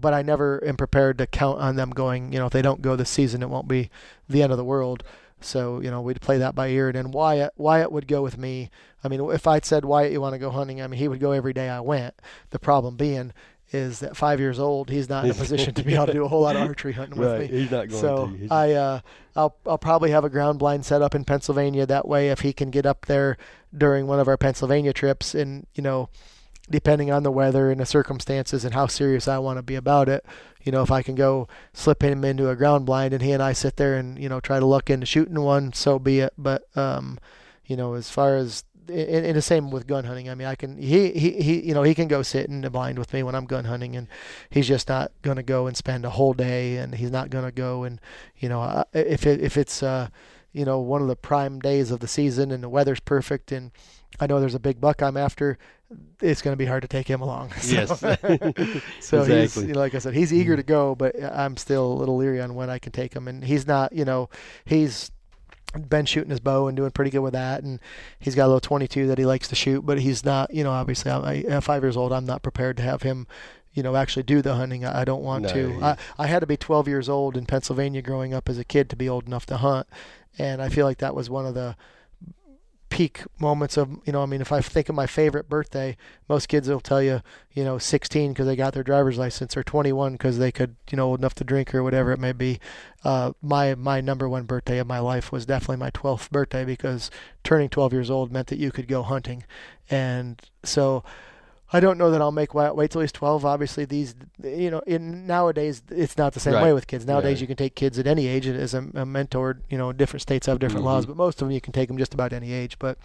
[0.00, 2.32] But I never am prepared to count on them going.
[2.32, 3.90] You know, if they don't go this season, it won't be
[4.26, 5.04] the end of the world.
[5.44, 6.88] So you know, we'd play that by ear.
[6.88, 8.70] And then Wyatt, Wyatt would go with me.
[9.04, 10.80] I mean, if I'd said Wyatt, you want to go hunting?
[10.80, 12.14] I mean, he would go every day I went.
[12.50, 13.32] The problem being
[13.72, 16.24] is that five years old, he's not in a position to be able to do
[16.24, 17.60] a whole lot of archery hunting with Right, me.
[17.60, 18.36] he's not going So to.
[18.36, 19.00] He's- I, uh,
[19.34, 21.86] I'll, I'll probably have a ground blind set up in Pennsylvania.
[21.86, 23.38] That way, if he can get up there
[23.76, 26.10] during one of our Pennsylvania trips, and you know,
[26.70, 30.08] depending on the weather and the circumstances and how serious I want to be about
[30.08, 30.24] it,
[30.62, 33.42] you know, if I can go slip him into a ground blind and he and
[33.42, 36.32] I sit there and you know try to look into shooting one, so be it.
[36.38, 37.18] But um,
[37.66, 40.76] you know, as far as in, the same with gun hunting, I mean, I can
[40.76, 43.34] he, he he you know he can go sit in the blind with me when
[43.34, 44.08] I'm gun hunting, and
[44.50, 47.84] he's just not gonna go and spend a whole day, and he's not gonna go
[47.84, 48.00] and
[48.38, 50.08] you know if it if it's uh
[50.52, 53.72] you know one of the prime days of the season and the weather's perfect and
[54.22, 55.58] I know there's a big buck I'm after,
[56.20, 57.50] it's going to be hard to take him along.
[57.60, 58.82] So- Yes.
[59.00, 60.60] so he's, you know, like I said, he's eager mm-hmm.
[60.60, 63.26] to go, but I'm still a little leery on when I can take him.
[63.26, 64.28] And he's not, you know,
[64.64, 65.10] he's
[65.88, 67.64] been shooting his bow and doing pretty good with that.
[67.64, 67.80] And
[68.20, 70.70] he's got a little 22 that he likes to shoot, but he's not, you know,
[70.70, 73.26] obviously I, at five years old, I'm not prepared to have him,
[73.72, 74.84] you know, actually do the hunting.
[74.84, 75.78] I don't want No, to.
[75.82, 78.88] I, I had to be 12 years old in Pennsylvania growing up as a kid
[78.90, 79.88] to be old enough to hunt.
[80.38, 81.76] And I feel like that was one of the
[82.92, 85.96] peak moments of you know I mean if I think of my favorite birthday
[86.28, 87.22] most kids will tell you
[87.54, 90.98] you know 16 because they got their driver's license or 21 because they could you
[90.98, 92.60] know old enough to drink or whatever it may be.
[93.02, 97.10] Uh, my my number one birthday of my life was definitely my 12th birthday because
[97.42, 99.42] turning 12 years old meant that you could go hunting.
[99.88, 101.02] And so
[101.72, 103.44] I don't know that I'll make wait till he's 12.
[103.44, 106.64] Obviously, these, you know, in nowadays it's not the same Right.
[106.64, 107.06] way with kids.
[107.06, 109.58] Nowadays, you can take kids at any age as a, a mentor.
[109.70, 111.08] You know, different states have different laws, Mhm.
[111.08, 112.78] but most of them you can take them just about any age.
[112.78, 112.98] But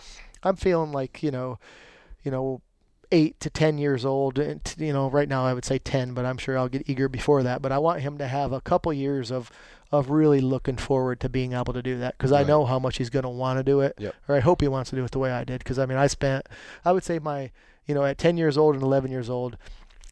[0.43, 1.59] I'm feeling like you know,
[2.23, 2.61] you know,
[3.11, 4.37] eight to ten years old.
[4.37, 7.07] And you know, right now I would say ten, but I'm sure I'll get eager
[7.07, 7.61] before that.
[7.61, 9.49] But I want him to have a couple years of
[9.93, 12.97] of really looking forward to being able to do that because I know how much
[12.97, 14.15] he's going to want to do it, Yep.
[14.27, 15.59] or I hope he wants to do it the way I did.
[15.59, 16.45] Because I mean, I spent,
[16.83, 17.51] I would say my,
[17.87, 19.57] you know, at ten years old and eleven years old,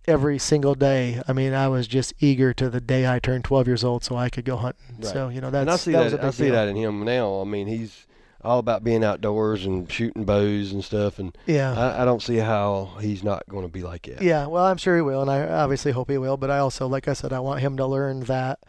[0.07, 1.21] every single day.
[1.27, 4.15] I mean, I was just eager to the day I turned 12 years old so
[4.15, 4.97] I could go hunting.
[4.99, 5.11] Right.
[5.11, 6.53] So, you know, that's and I see that that, was a big I see deal.
[6.53, 7.41] that in him now.
[7.41, 8.05] I mean, he's
[8.43, 11.17] all about being outdoors and shooting bows and stuff.
[11.17, 11.73] And Yeah.
[11.73, 14.21] I, I don't see how he's not going to be like that.
[14.21, 16.37] Yeah, well, I'm sure he will, and I obviously hope he will.
[16.37, 18.59] But I also, like I said, I want him to learn that.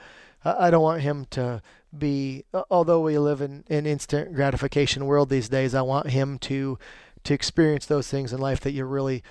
[0.45, 1.61] I don't want him to
[1.97, 2.45] be.
[2.71, 6.79] Although we live in an instant gratification world these days, I want him to
[7.26, 9.22] to experience those things in life that you really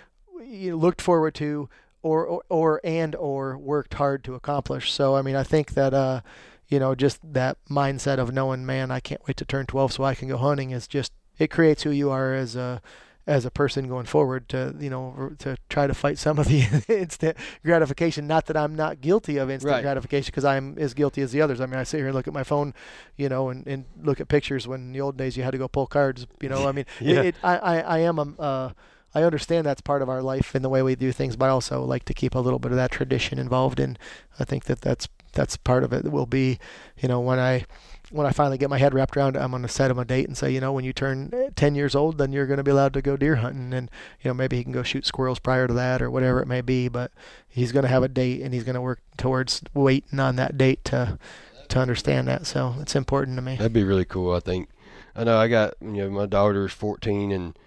[0.44, 1.70] you looked forward to,
[2.02, 4.92] or or, or and or worked hard to accomplish.
[4.92, 6.22] So I mean, I think that uh,
[6.68, 10.04] you know, just that mindset of knowing, man, I can't wait to turn 12 so
[10.04, 12.82] I can go hunting is just it creates who you are as a
[13.28, 16.84] as a person going forward to you know to try to fight some of the
[16.88, 19.82] instant gratification not that i'm not guilty of instant Right.
[19.82, 22.28] gratification because i'm as guilty as the others i mean i sit here and look
[22.28, 22.74] at my phone
[23.18, 25.58] you know and, and look at pictures when in the old days you had to
[25.58, 27.22] go pull cards you know i mean Yeah.
[27.22, 28.70] it, it, I, I, I am a uh,
[29.18, 31.50] I understand that's part of our life and the way we do things, but I
[31.50, 33.80] also like to keep a little bit of that tradition involved.
[33.80, 33.98] And
[34.38, 36.12] I think that that's that's part of it.
[36.12, 36.60] Will be,
[36.98, 37.64] you know, when I
[38.12, 40.06] when I finally get my head wrapped around it, I'm going to set him a
[40.06, 42.58] date and say, you know, when you turn eh, 10 years old, then you're going
[42.58, 43.74] to be allowed to go deer hunting.
[43.74, 43.90] And,
[44.22, 46.62] you know, maybe he can go shoot squirrels prior to that or whatever it may
[46.62, 46.88] be.
[46.88, 47.12] But
[47.48, 50.58] he's going to have a date and he's going to work towards waiting on that
[50.58, 51.18] date to
[51.70, 52.46] to understand that.
[52.46, 53.56] So it's important to me.
[53.56, 54.34] That'd be really cool.
[54.34, 54.70] I think.
[55.16, 57.58] I know I got you know my daughter's 14 and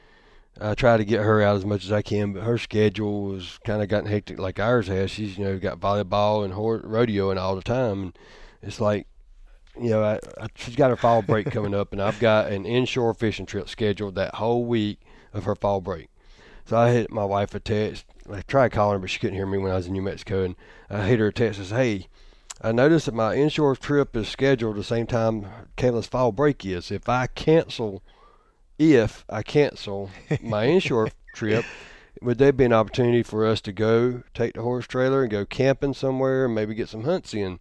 [0.60, 3.58] I try to get her out as much as I can, but her schedule has
[3.64, 5.10] kind of gotten hectic like ours has.
[5.10, 6.54] She's you know got volleyball and
[6.90, 8.18] rodeo and all the time, and
[8.62, 9.06] it's like
[9.80, 12.66] you know I, I, she's got her fall break coming up, and I've got an
[12.66, 15.00] inshore fishing trip scheduled that whole week
[15.32, 16.08] of her fall break.
[16.64, 18.04] So I hit my wife a text.
[18.30, 20.44] I tried calling her, but she couldn't hear me when I was in New Mexico,
[20.44, 20.56] and
[20.90, 22.08] I hit her a text says, "Hey."
[22.60, 26.90] I noticed that my inshore trip is scheduled the same time Kayla's fall break is.
[26.90, 28.02] If I cancel,
[28.80, 30.10] if I cancel
[30.42, 31.64] my inshore trip,
[32.20, 35.46] would there be an opportunity for us to go take the horse trailer and go
[35.46, 37.60] camping somewhere and maybe get some hunts in?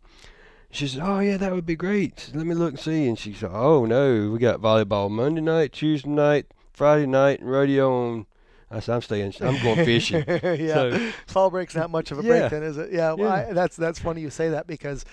[0.72, 2.32] She said, "Oh yeah, that would be great.
[2.34, 5.72] Let me look and see." And she said, "Oh no, we got volleyball Monday night,
[5.72, 8.26] Tuesday night, Friday night, and rodeo on."
[8.70, 9.34] I said, "I'm staying.
[9.42, 12.28] I'm going fishing." yeah, So- fall break's not much of a Yeah.
[12.40, 12.92] break, then, is it?
[12.92, 13.50] Yeah, well, Yeah.
[13.50, 15.06] I, that's that's funny you say that because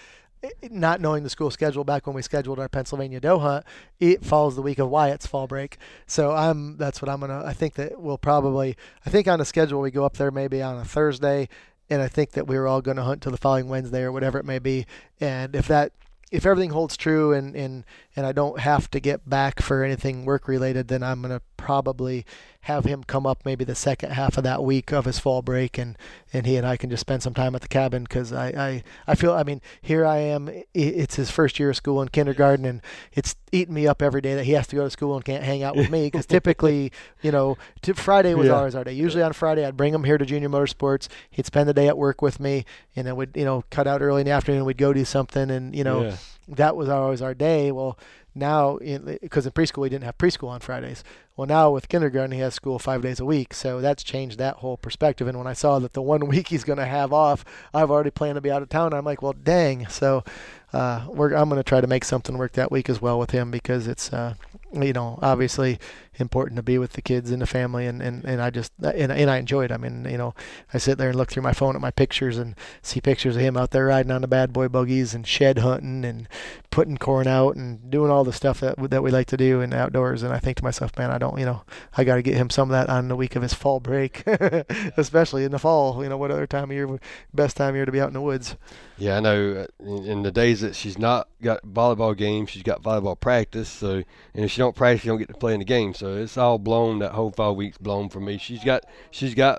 [0.71, 3.65] not knowing the school schedule back when we scheduled our Pennsylvania doe hunt,
[3.99, 5.79] it falls the week of Wyatt's fall break.
[6.07, 7.43] So I'm that's what I'm gonna.
[7.45, 8.77] I think that we'll probably.
[9.07, 11.49] I think on the schedule we go up there maybe on a Thursday,
[11.91, 14.13] and I think that we were all going to hunt till the following Wednesday or
[14.13, 14.87] whatever it may be.
[15.21, 15.93] And if that
[16.31, 17.85] if everything holds true and and
[18.17, 22.27] and I don't have to get back for anything work related, then I'm gonna probably
[22.63, 25.77] have him come up maybe the second half of that week of his fall break,
[25.79, 25.97] and
[26.33, 28.83] and he and I can just spend some time at the cabin because I, I
[29.07, 30.49] I feel I mean here I am.
[30.73, 32.81] It's his first year of school in kindergarten, and
[33.13, 35.45] it's eating me up every day that he has to go to school and can't
[35.45, 36.91] hang out with me because typically
[37.23, 38.55] you know t- Friday was Yeah.
[38.55, 38.93] always our day.
[38.93, 41.09] Usually on Friday I'd bring him here to Junior Motorsports.
[41.31, 42.65] He'd spend the day at work with me,
[42.97, 44.65] and then we'd, you know cut out early in the afternoon.
[44.65, 46.17] We'd go do something, and you know Yeah.
[46.49, 47.73] That was always our day.
[47.73, 47.99] Well,
[48.35, 51.05] now because in, preschool we didn't have preschool on Fridays.
[51.37, 54.57] Well, now with kindergarten he has school five days a week, so that's changed that
[54.57, 55.29] whole perspective.
[55.29, 58.11] And when I saw that the one week he's going to have off, I've already
[58.11, 58.93] planned to be out of town.
[58.93, 59.87] I'm like, well, dang.
[59.89, 60.25] So
[60.73, 63.51] uh, I'm going to try to make something work that week as well with him
[63.51, 64.35] because it's uh,
[64.73, 65.79] you know obviously
[66.19, 69.13] important to be with the kids and the family and, and, and I just and,
[69.13, 69.73] and I enjoy it.
[69.73, 70.35] I mean you know
[70.73, 73.43] I sit there and look through my phone at my pictures and see pictures of
[73.43, 76.29] him out there riding on the bad boy buggies and shed hunting and
[76.71, 79.71] putting corn out and doing all the stuff that that we like to do in
[79.71, 80.23] the outdoors.
[80.25, 81.63] And I think to myself, man, I don't, you know,
[81.97, 84.25] I got to get him some of that on the week of his fall break,
[84.97, 86.03] especially in the fall.
[86.03, 86.99] You know, what other time of year,
[87.33, 88.57] best time of year to be out in the woods.
[88.99, 89.67] Yeah, I know.
[89.81, 93.69] uh, In, the days that she's not got volleyball games, she's got volleyball practice.
[93.69, 94.03] So,
[94.35, 95.95] and if she don't practice, she don't get to play in the game.
[95.95, 96.99] So it's all blown.
[96.99, 98.37] That whole fall week's blown for me.
[98.39, 99.59] She's got she's got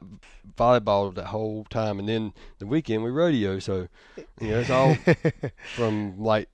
[0.58, 3.60] volleyball the whole time, and then the weekend we rodeo.
[3.60, 3.88] So,
[4.40, 4.96] you know, it's all
[5.76, 6.50] from like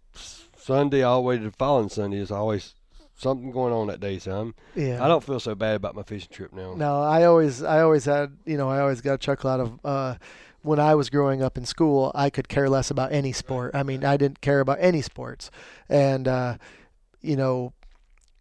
[0.58, 2.20] Sunday all the way to the following Sunday.
[2.20, 2.76] It's always
[3.16, 4.18] something going on that day.
[4.20, 5.04] So I'm, Yeah.
[5.04, 6.74] I don't feel so bad about my fishing trip now.
[6.74, 9.80] No, I always, I always had, you know, I always got a chuckle out of
[9.86, 10.16] uh,
[10.64, 12.12] when I was growing up in school.
[12.16, 13.76] I could care less about any sport.
[13.76, 15.52] I mean, I didn't care about any sports,
[15.88, 16.58] and uh,
[17.22, 17.74] you know,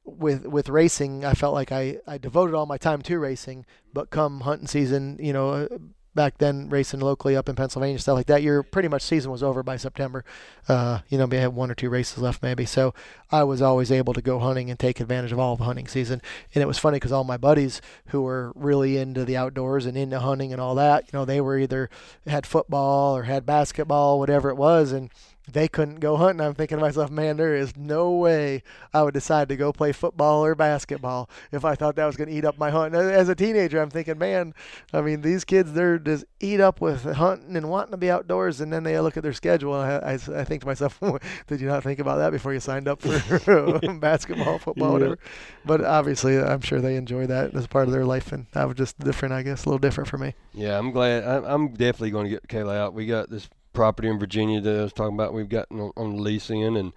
[0.04, 3.66] with with racing, I felt like I I devoted all my time to racing.
[3.92, 5.50] But come hunting season, you know.
[5.50, 5.68] uh,
[6.12, 9.44] Back then, racing locally up in Pennsylvania, stuff like that, your pretty much season was
[9.44, 10.24] over by September.
[10.68, 12.66] Uh, you know, we had one or two races left, maybe.
[12.66, 12.92] So
[13.30, 16.20] I was always able to go hunting and take advantage of all of hunting season.
[16.52, 19.96] And it was funny because all my buddies who were really into the outdoors and
[19.96, 21.88] into hunting and all that, you know, they were either
[22.26, 25.10] had football or had basketball, whatever it was, and
[25.52, 26.44] they couldn't go hunting.
[26.44, 28.62] I'm thinking to myself, man, there is no way
[28.94, 32.28] I would decide to go play football or basketball if I thought that was going
[32.28, 32.94] to eat up my hunt.
[32.94, 34.54] As a teenager, I'm thinking, man,
[34.92, 38.60] I mean, these kids, they're just eat up with hunting and wanting to be outdoors,
[38.60, 40.98] and then they look at their schedule, and I, I, I think to myself,
[41.46, 44.92] did you not think about that before you signed up for basketball, football, Yeah.
[44.92, 45.18] whatever?
[45.64, 48.76] But obviously, I'm sure they enjoy that as part of their life, and that was
[48.76, 50.34] just different, I guess, a little different for me.
[50.52, 51.24] Yeah, I'm glad.
[51.24, 52.94] I, I'm definitely going to get Kayla out.
[52.94, 55.34] We got this property in Virginia that I was talking about.
[55.34, 56.92] We've gotten on, on the lease in, and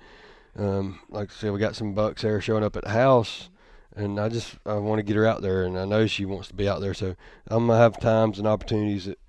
[0.58, 3.50] um, like I said, we got some bucks there showing up at the house.
[3.96, 6.48] And I just I want to get her out there, and I know she wants
[6.48, 6.96] to be out there.
[6.96, 7.16] So
[7.48, 9.20] I'm gonna have times and opportunities that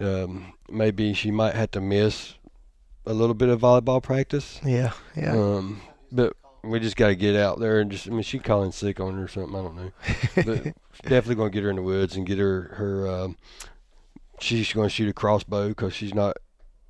[0.00, 2.34] um, maybe she might have to miss
[3.04, 4.58] a little bit of volleyball practice.
[4.64, 5.32] Yeah, yeah.
[5.32, 6.34] Um, but
[6.64, 8.06] we just got to get out there and just.
[8.06, 9.54] I mean, she calling sick on her or something.
[9.54, 9.92] I don't know.
[10.34, 13.08] But definitely going to get her in the woods and get her her.
[13.08, 13.36] Um,
[14.40, 16.36] she's going to shoot a crossbow because she's not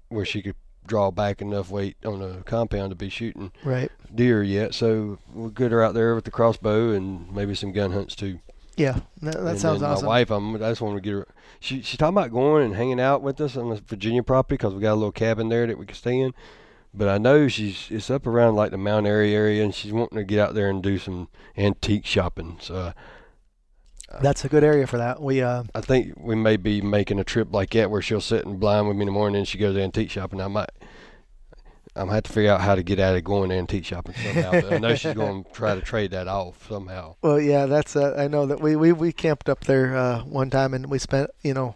[0.09, 3.91] where she could draw back enough weight on the compound to be shooting right.
[4.15, 4.75] deer yet.
[4.75, 8.41] So we'll get her out there with the crossbow and maybe some gun hunts too.
[8.77, 10.05] Yeah, that, that sounds awesome.
[10.05, 11.27] My wife, I'm, I just want to get her.
[11.61, 14.75] She she's talking about going and hanging out with us on the Virginia property because
[14.75, 16.35] we got a little cabin there that we can stay in.
[16.93, 20.19] But I know she's it's up around like the Mount Airy area, and she's wanting
[20.19, 22.59] to get out there and do some antique shopping.
[22.61, 22.93] So uh,
[24.23, 25.21] That's a good area for that.
[25.21, 28.45] We uh, I think we may be making a trip like that where she'll sit
[28.45, 30.41] and blind with me in the morning and she goes to antique shopping.
[30.41, 30.71] I might.
[31.95, 34.53] I'm have to figure out how to get out of going to antique shopping somehow.
[34.71, 37.17] I know she's going to try to trade that off somehow.
[37.23, 40.51] well, yeah, that's uh, I know that we, we we camped up there uh, one
[40.51, 41.75] time and we spent you know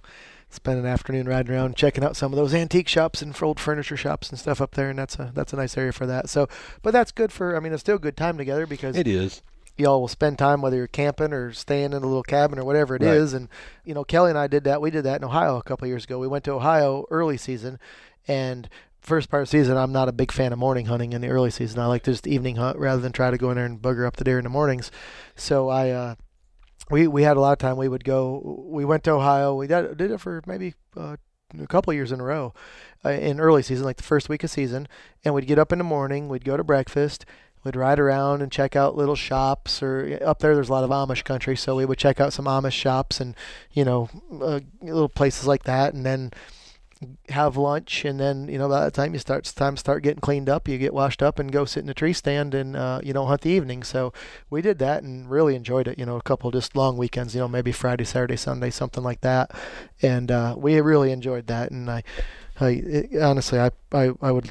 [0.51, 3.97] spent an afternoon riding around checking out some of those antique shops and old furniture
[3.97, 6.29] shops and stuff up there, and that's a that's a nice area for that.
[6.29, 6.49] So,
[6.83, 9.43] but that's good for I mean it's still a good time together because It is.
[9.77, 12.95] Y'all will spend time whether you're camping or staying in a little cabin or whatever
[12.95, 13.33] it is.
[13.33, 13.41] Right.
[13.41, 13.49] And
[13.85, 14.81] you know, Kelly and I did that.
[14.81, 16.19] We did that in Ohio a couple of years ago.
[16.19, 17.79] We went to Ohio early season,
[18.29, 18.69] and
[19.01, 21.29] first part of the season, I'm not a big fan of morning hunting in the
[21.29, 21.81] early season.
[21.81, 24.07] I like to just evening hunt rather than try to go in there and bugger
[24.07, 24.91] up the deer in the mornings.
[25.37, 25.91] So I.
[25.91, 26.15] Uh,
[26.91, 27.77] we, we had a lot of time.
[27.77, 28.67] We would go.
[28.67, 29.55] We went to Ohio.
[29.55, 31.17] We did, did it for maybe uh,
[31.59, 32.53] a couple of years in a row,
[33.05, 34.89] uh, in early season, like the first week of season.
[35.25, 36.29] And we'd get up in the morning.
[36.29, 37.25] We'd go to breakfast
[37.65, 40.91] we'd ride around and check out little shops or up there there's a lot of
[40.91, 43.35] amish country so we would check out some amish shops and
[43.73, 44.09] you know
[44.41, 46.31] uh, little places like that and then
[47.31, 50.51] have lunch and then you know by the time you start time start getting cleaned
[50.51, 53.13] up you get washed up and go sit in a tree stand and uh, you
[53.15, 53.83] know hunt the evening.
[53.83, 54.13] So
[54.51, 57.41] we did that and really enjoyed it you know a couple just long weekends you
[57.41, 59.51] know maybe friday saturday sunday something like that.
[60.03, 62.03] And uh, we really enjoyed that and i,
[62.61, 64.51] I it, honestly I, I i would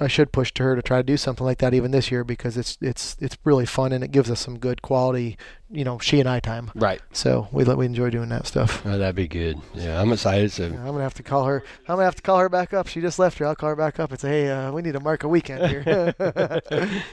[0.00, 2.24] I should push to her to try to do something like that even this year
[2.24, 5.36] because it's it's it's really fun and it gives us some good quality,
[5.70, 6.70] you know, she and I time.
[6.74, 7.00] Right.
[7.12, 8.82] So we we enjoy doing that stuff.
[8.86, 9.60] Oh, that'd be good.
[9.74, 10.52] Yeah, I'm excited.
[10.52, 11.62] So I'm gonna have to call her.
[11.86, 12.86] I'm gonna have to call her back up.
[12.86, 13.46] She just left her.
[13.46, 15.66] I'll call her back up and say, hey, uh, we need to mark a weekend
[15.70, 15.82] here.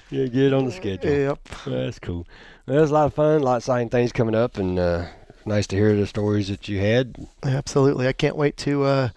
[0.10, 1.12] yeah, get on the schedule.
[1.12, 1.40] yep.
[1.66, 2.26] That's cool.
[2.66, 3.42] Well, it was a lot of fun.
[3.42, 5.08] A lot of exciting things coming up, and uh,
[5.46, 7.16] nice to hear the stories that you had.
[7.44, 8.08] Absolutely.
[8.08, 8.84] I can't wait to.
[8.84, 9.10] Uh,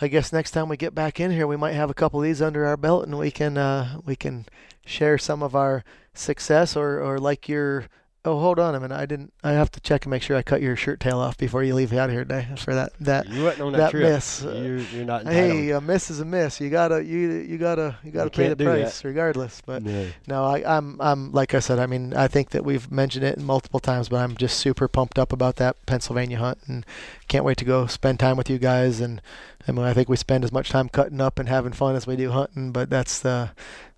[0.00, 2.24] I guess next time we get back in here, we might have a couple of
[2.24, 4.46] these under our belt, and we can uh, we can
[4.86, 5.84] share some of our
[6.14, 7.86] success, or or like your.
[8.28, 8.94] Oh, hold on a minute.
[8.94, 9.32] I didn't.
[9.42, 11.74] I have to check and make sure I cut your shirt tail off before you
[11.74, 13.26] leave out here today for that that.
[13.26, 14.02] You on that, that trip.
[14.02, 14.42] miss.
[14.42, 15.32] You're, you're not entitled.
[15.56, 16.60] Hey, a miss is a miss.
[16.60, 18.64] You gotta you you gotta you gotta You pay the can't that.
[18.82, 19.62] price regardless.
[19.64, 20.08] But No.
[20.26, 21.78] no, I, I'm I'm like I said.
[21.78, 25.18] I mean, I think that we've mentioned it multiple times, but I'm just super pumped
[25.18, 26.84] up about that Pennsylvania hunt, and
[27.28, 29.00] can't wait to go spend time with you guys.
[29.00, 29.22] And
[29.66, 32.06] I mean, I think we spend as much time cutting up and having fun as
[32.06, 32.72] we do hunting.
[32.72, 33.52] But that's the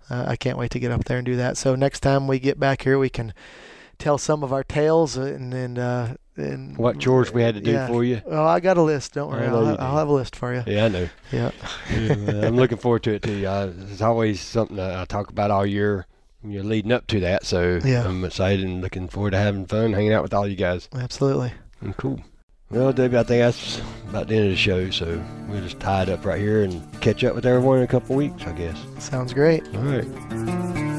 [0.08, 1.56] uh, I can't wait to get up there and do that.
[1.56, 3.32] So next time we get back here, we can
[4.01, 7.72] tell some of our tales and and uh, and What chores we had to do
[7.72, 7.86] yeah.
[7.86, 8.22] for you?
[8.26, 9.12] Oh, I got a list.
[9.14, 9.82] Don't worry, I'll, you ha- do.
[9.82, 10.62] I'll have a list for you.
[10.66, 11.09] Yeah, I know.
[11.30, 11.51] Yeah.
[11.92, 13.46] Yeah, I'm looking forward to it too.
[13.46, 16.07] I, it's always something that I talk about all year.
[16.42, 18.05] You're leading up to that, so Yeah.
[18.09, 20.88] I'm excited and looking forward to having fun, hanging out with all you guys.
[20.94, 21.53] Absolutely.
[21.84, 22.20] Mm, cool.
[22.70, 26.03] Well, Debbie, I think that's about the end of the show, so we'll just tie
[26.05, 28.78] it up right here and catch up with everyone in a couple weeks, I guess.
[28.98, 29.62] Sounds great.
[29.74, 30.89] All right.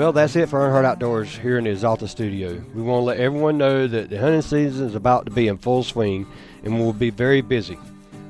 [0.00, 2.64] Well, that's it for Earnhardt Outdoors here in the Axalta studio.
[2.74, 5.58] We want to let everyone know that the hunting season is about to be in
[5.58, 6.26] full swing
[6.64, 7.76] and we'll be very busy.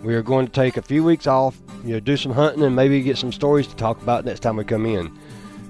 [0.03, 2.75] We are going to take a few weeks off, you know, do some hunting and
[2.75, 5.17] maybe get some stories to talk about next time we come in.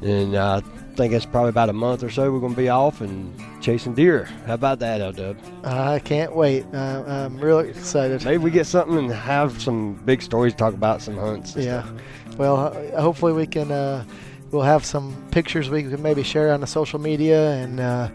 [0.01, 0.61] And I
[0.95, 3.93] think it's probably about a month or so we're going to be off and chasing
[3.93, 4.25] deer.
[4.47, 5.37] How about that, L Dub?
[5.65, 6.65] I can't wait.
[6.73, 8.25] Uh, I'm really excited.
[8.25, 11.57] Maybe we get something and have some big stories to talk about, some hunts.
[11.57, 11.83] and Yeah.
[11.83, 12.39] stuff.
[12.39, 13.71] Well, hopefully we can.
[13.71, 14.05] Uh,
[14.51, 18.09] we'll have some pictures we can maybe share on the social media, and uh,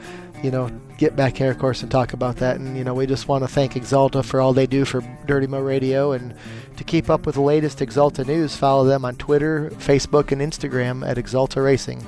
[0.44, 2.58] you know, get back here, of course, and talk about that.
[2.58, 5.48] And you know, we just want to thank Axalta for all they do for Dirty
[5.48, 6.34] Mo Radio, and
[6.78, 11.08] to keep up with the latest Axalta news, follow them on Twitter, Facebook, and Instagram
[11.08, 12.06] at Axalta Racing.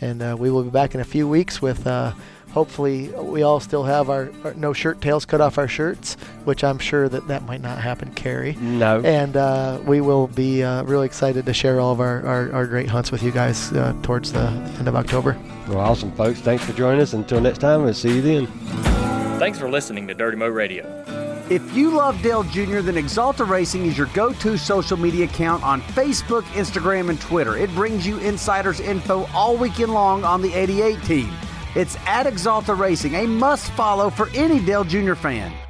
[0.00, 1.86] And uh, we will be back in a few weeks with.
[1.86, 2.12] Uh,
[2.52, 6.64] Hopefully, we all still have our, our no shirt tails cut off our shirts, which
[6.64, 9.00] I'm sure that that might not happen, Kerry No.
[9.02, 12.66] and uh, we will be uh, really excited to share all of our, our, our
[12.66, 14.46] great hunts with you guys uh, towards the
[14.78, 15.38] end of October.
[15.68, 16.40] Well, awesome, folks.
[16.40, 17.12] Thanks for joining us.
[17.12, 18.46] Until next time, we'll see you then.
[19.38, 21.04] Thanks for listening to Dirty Mo Radio.
[21.50, 25.62] If you love Dale Jr., then Axalta Racing is your go to social media account
[25.62, 27.56] on Facebook, Instagram, and Twitter.
[27.56, 31.30] It brings you insiders info all weekend long on the 88 team.
[31.78, 35.14] It's at Axalta Racing, a must follow for any Dale Jr.
[35.14, 35.67] fan.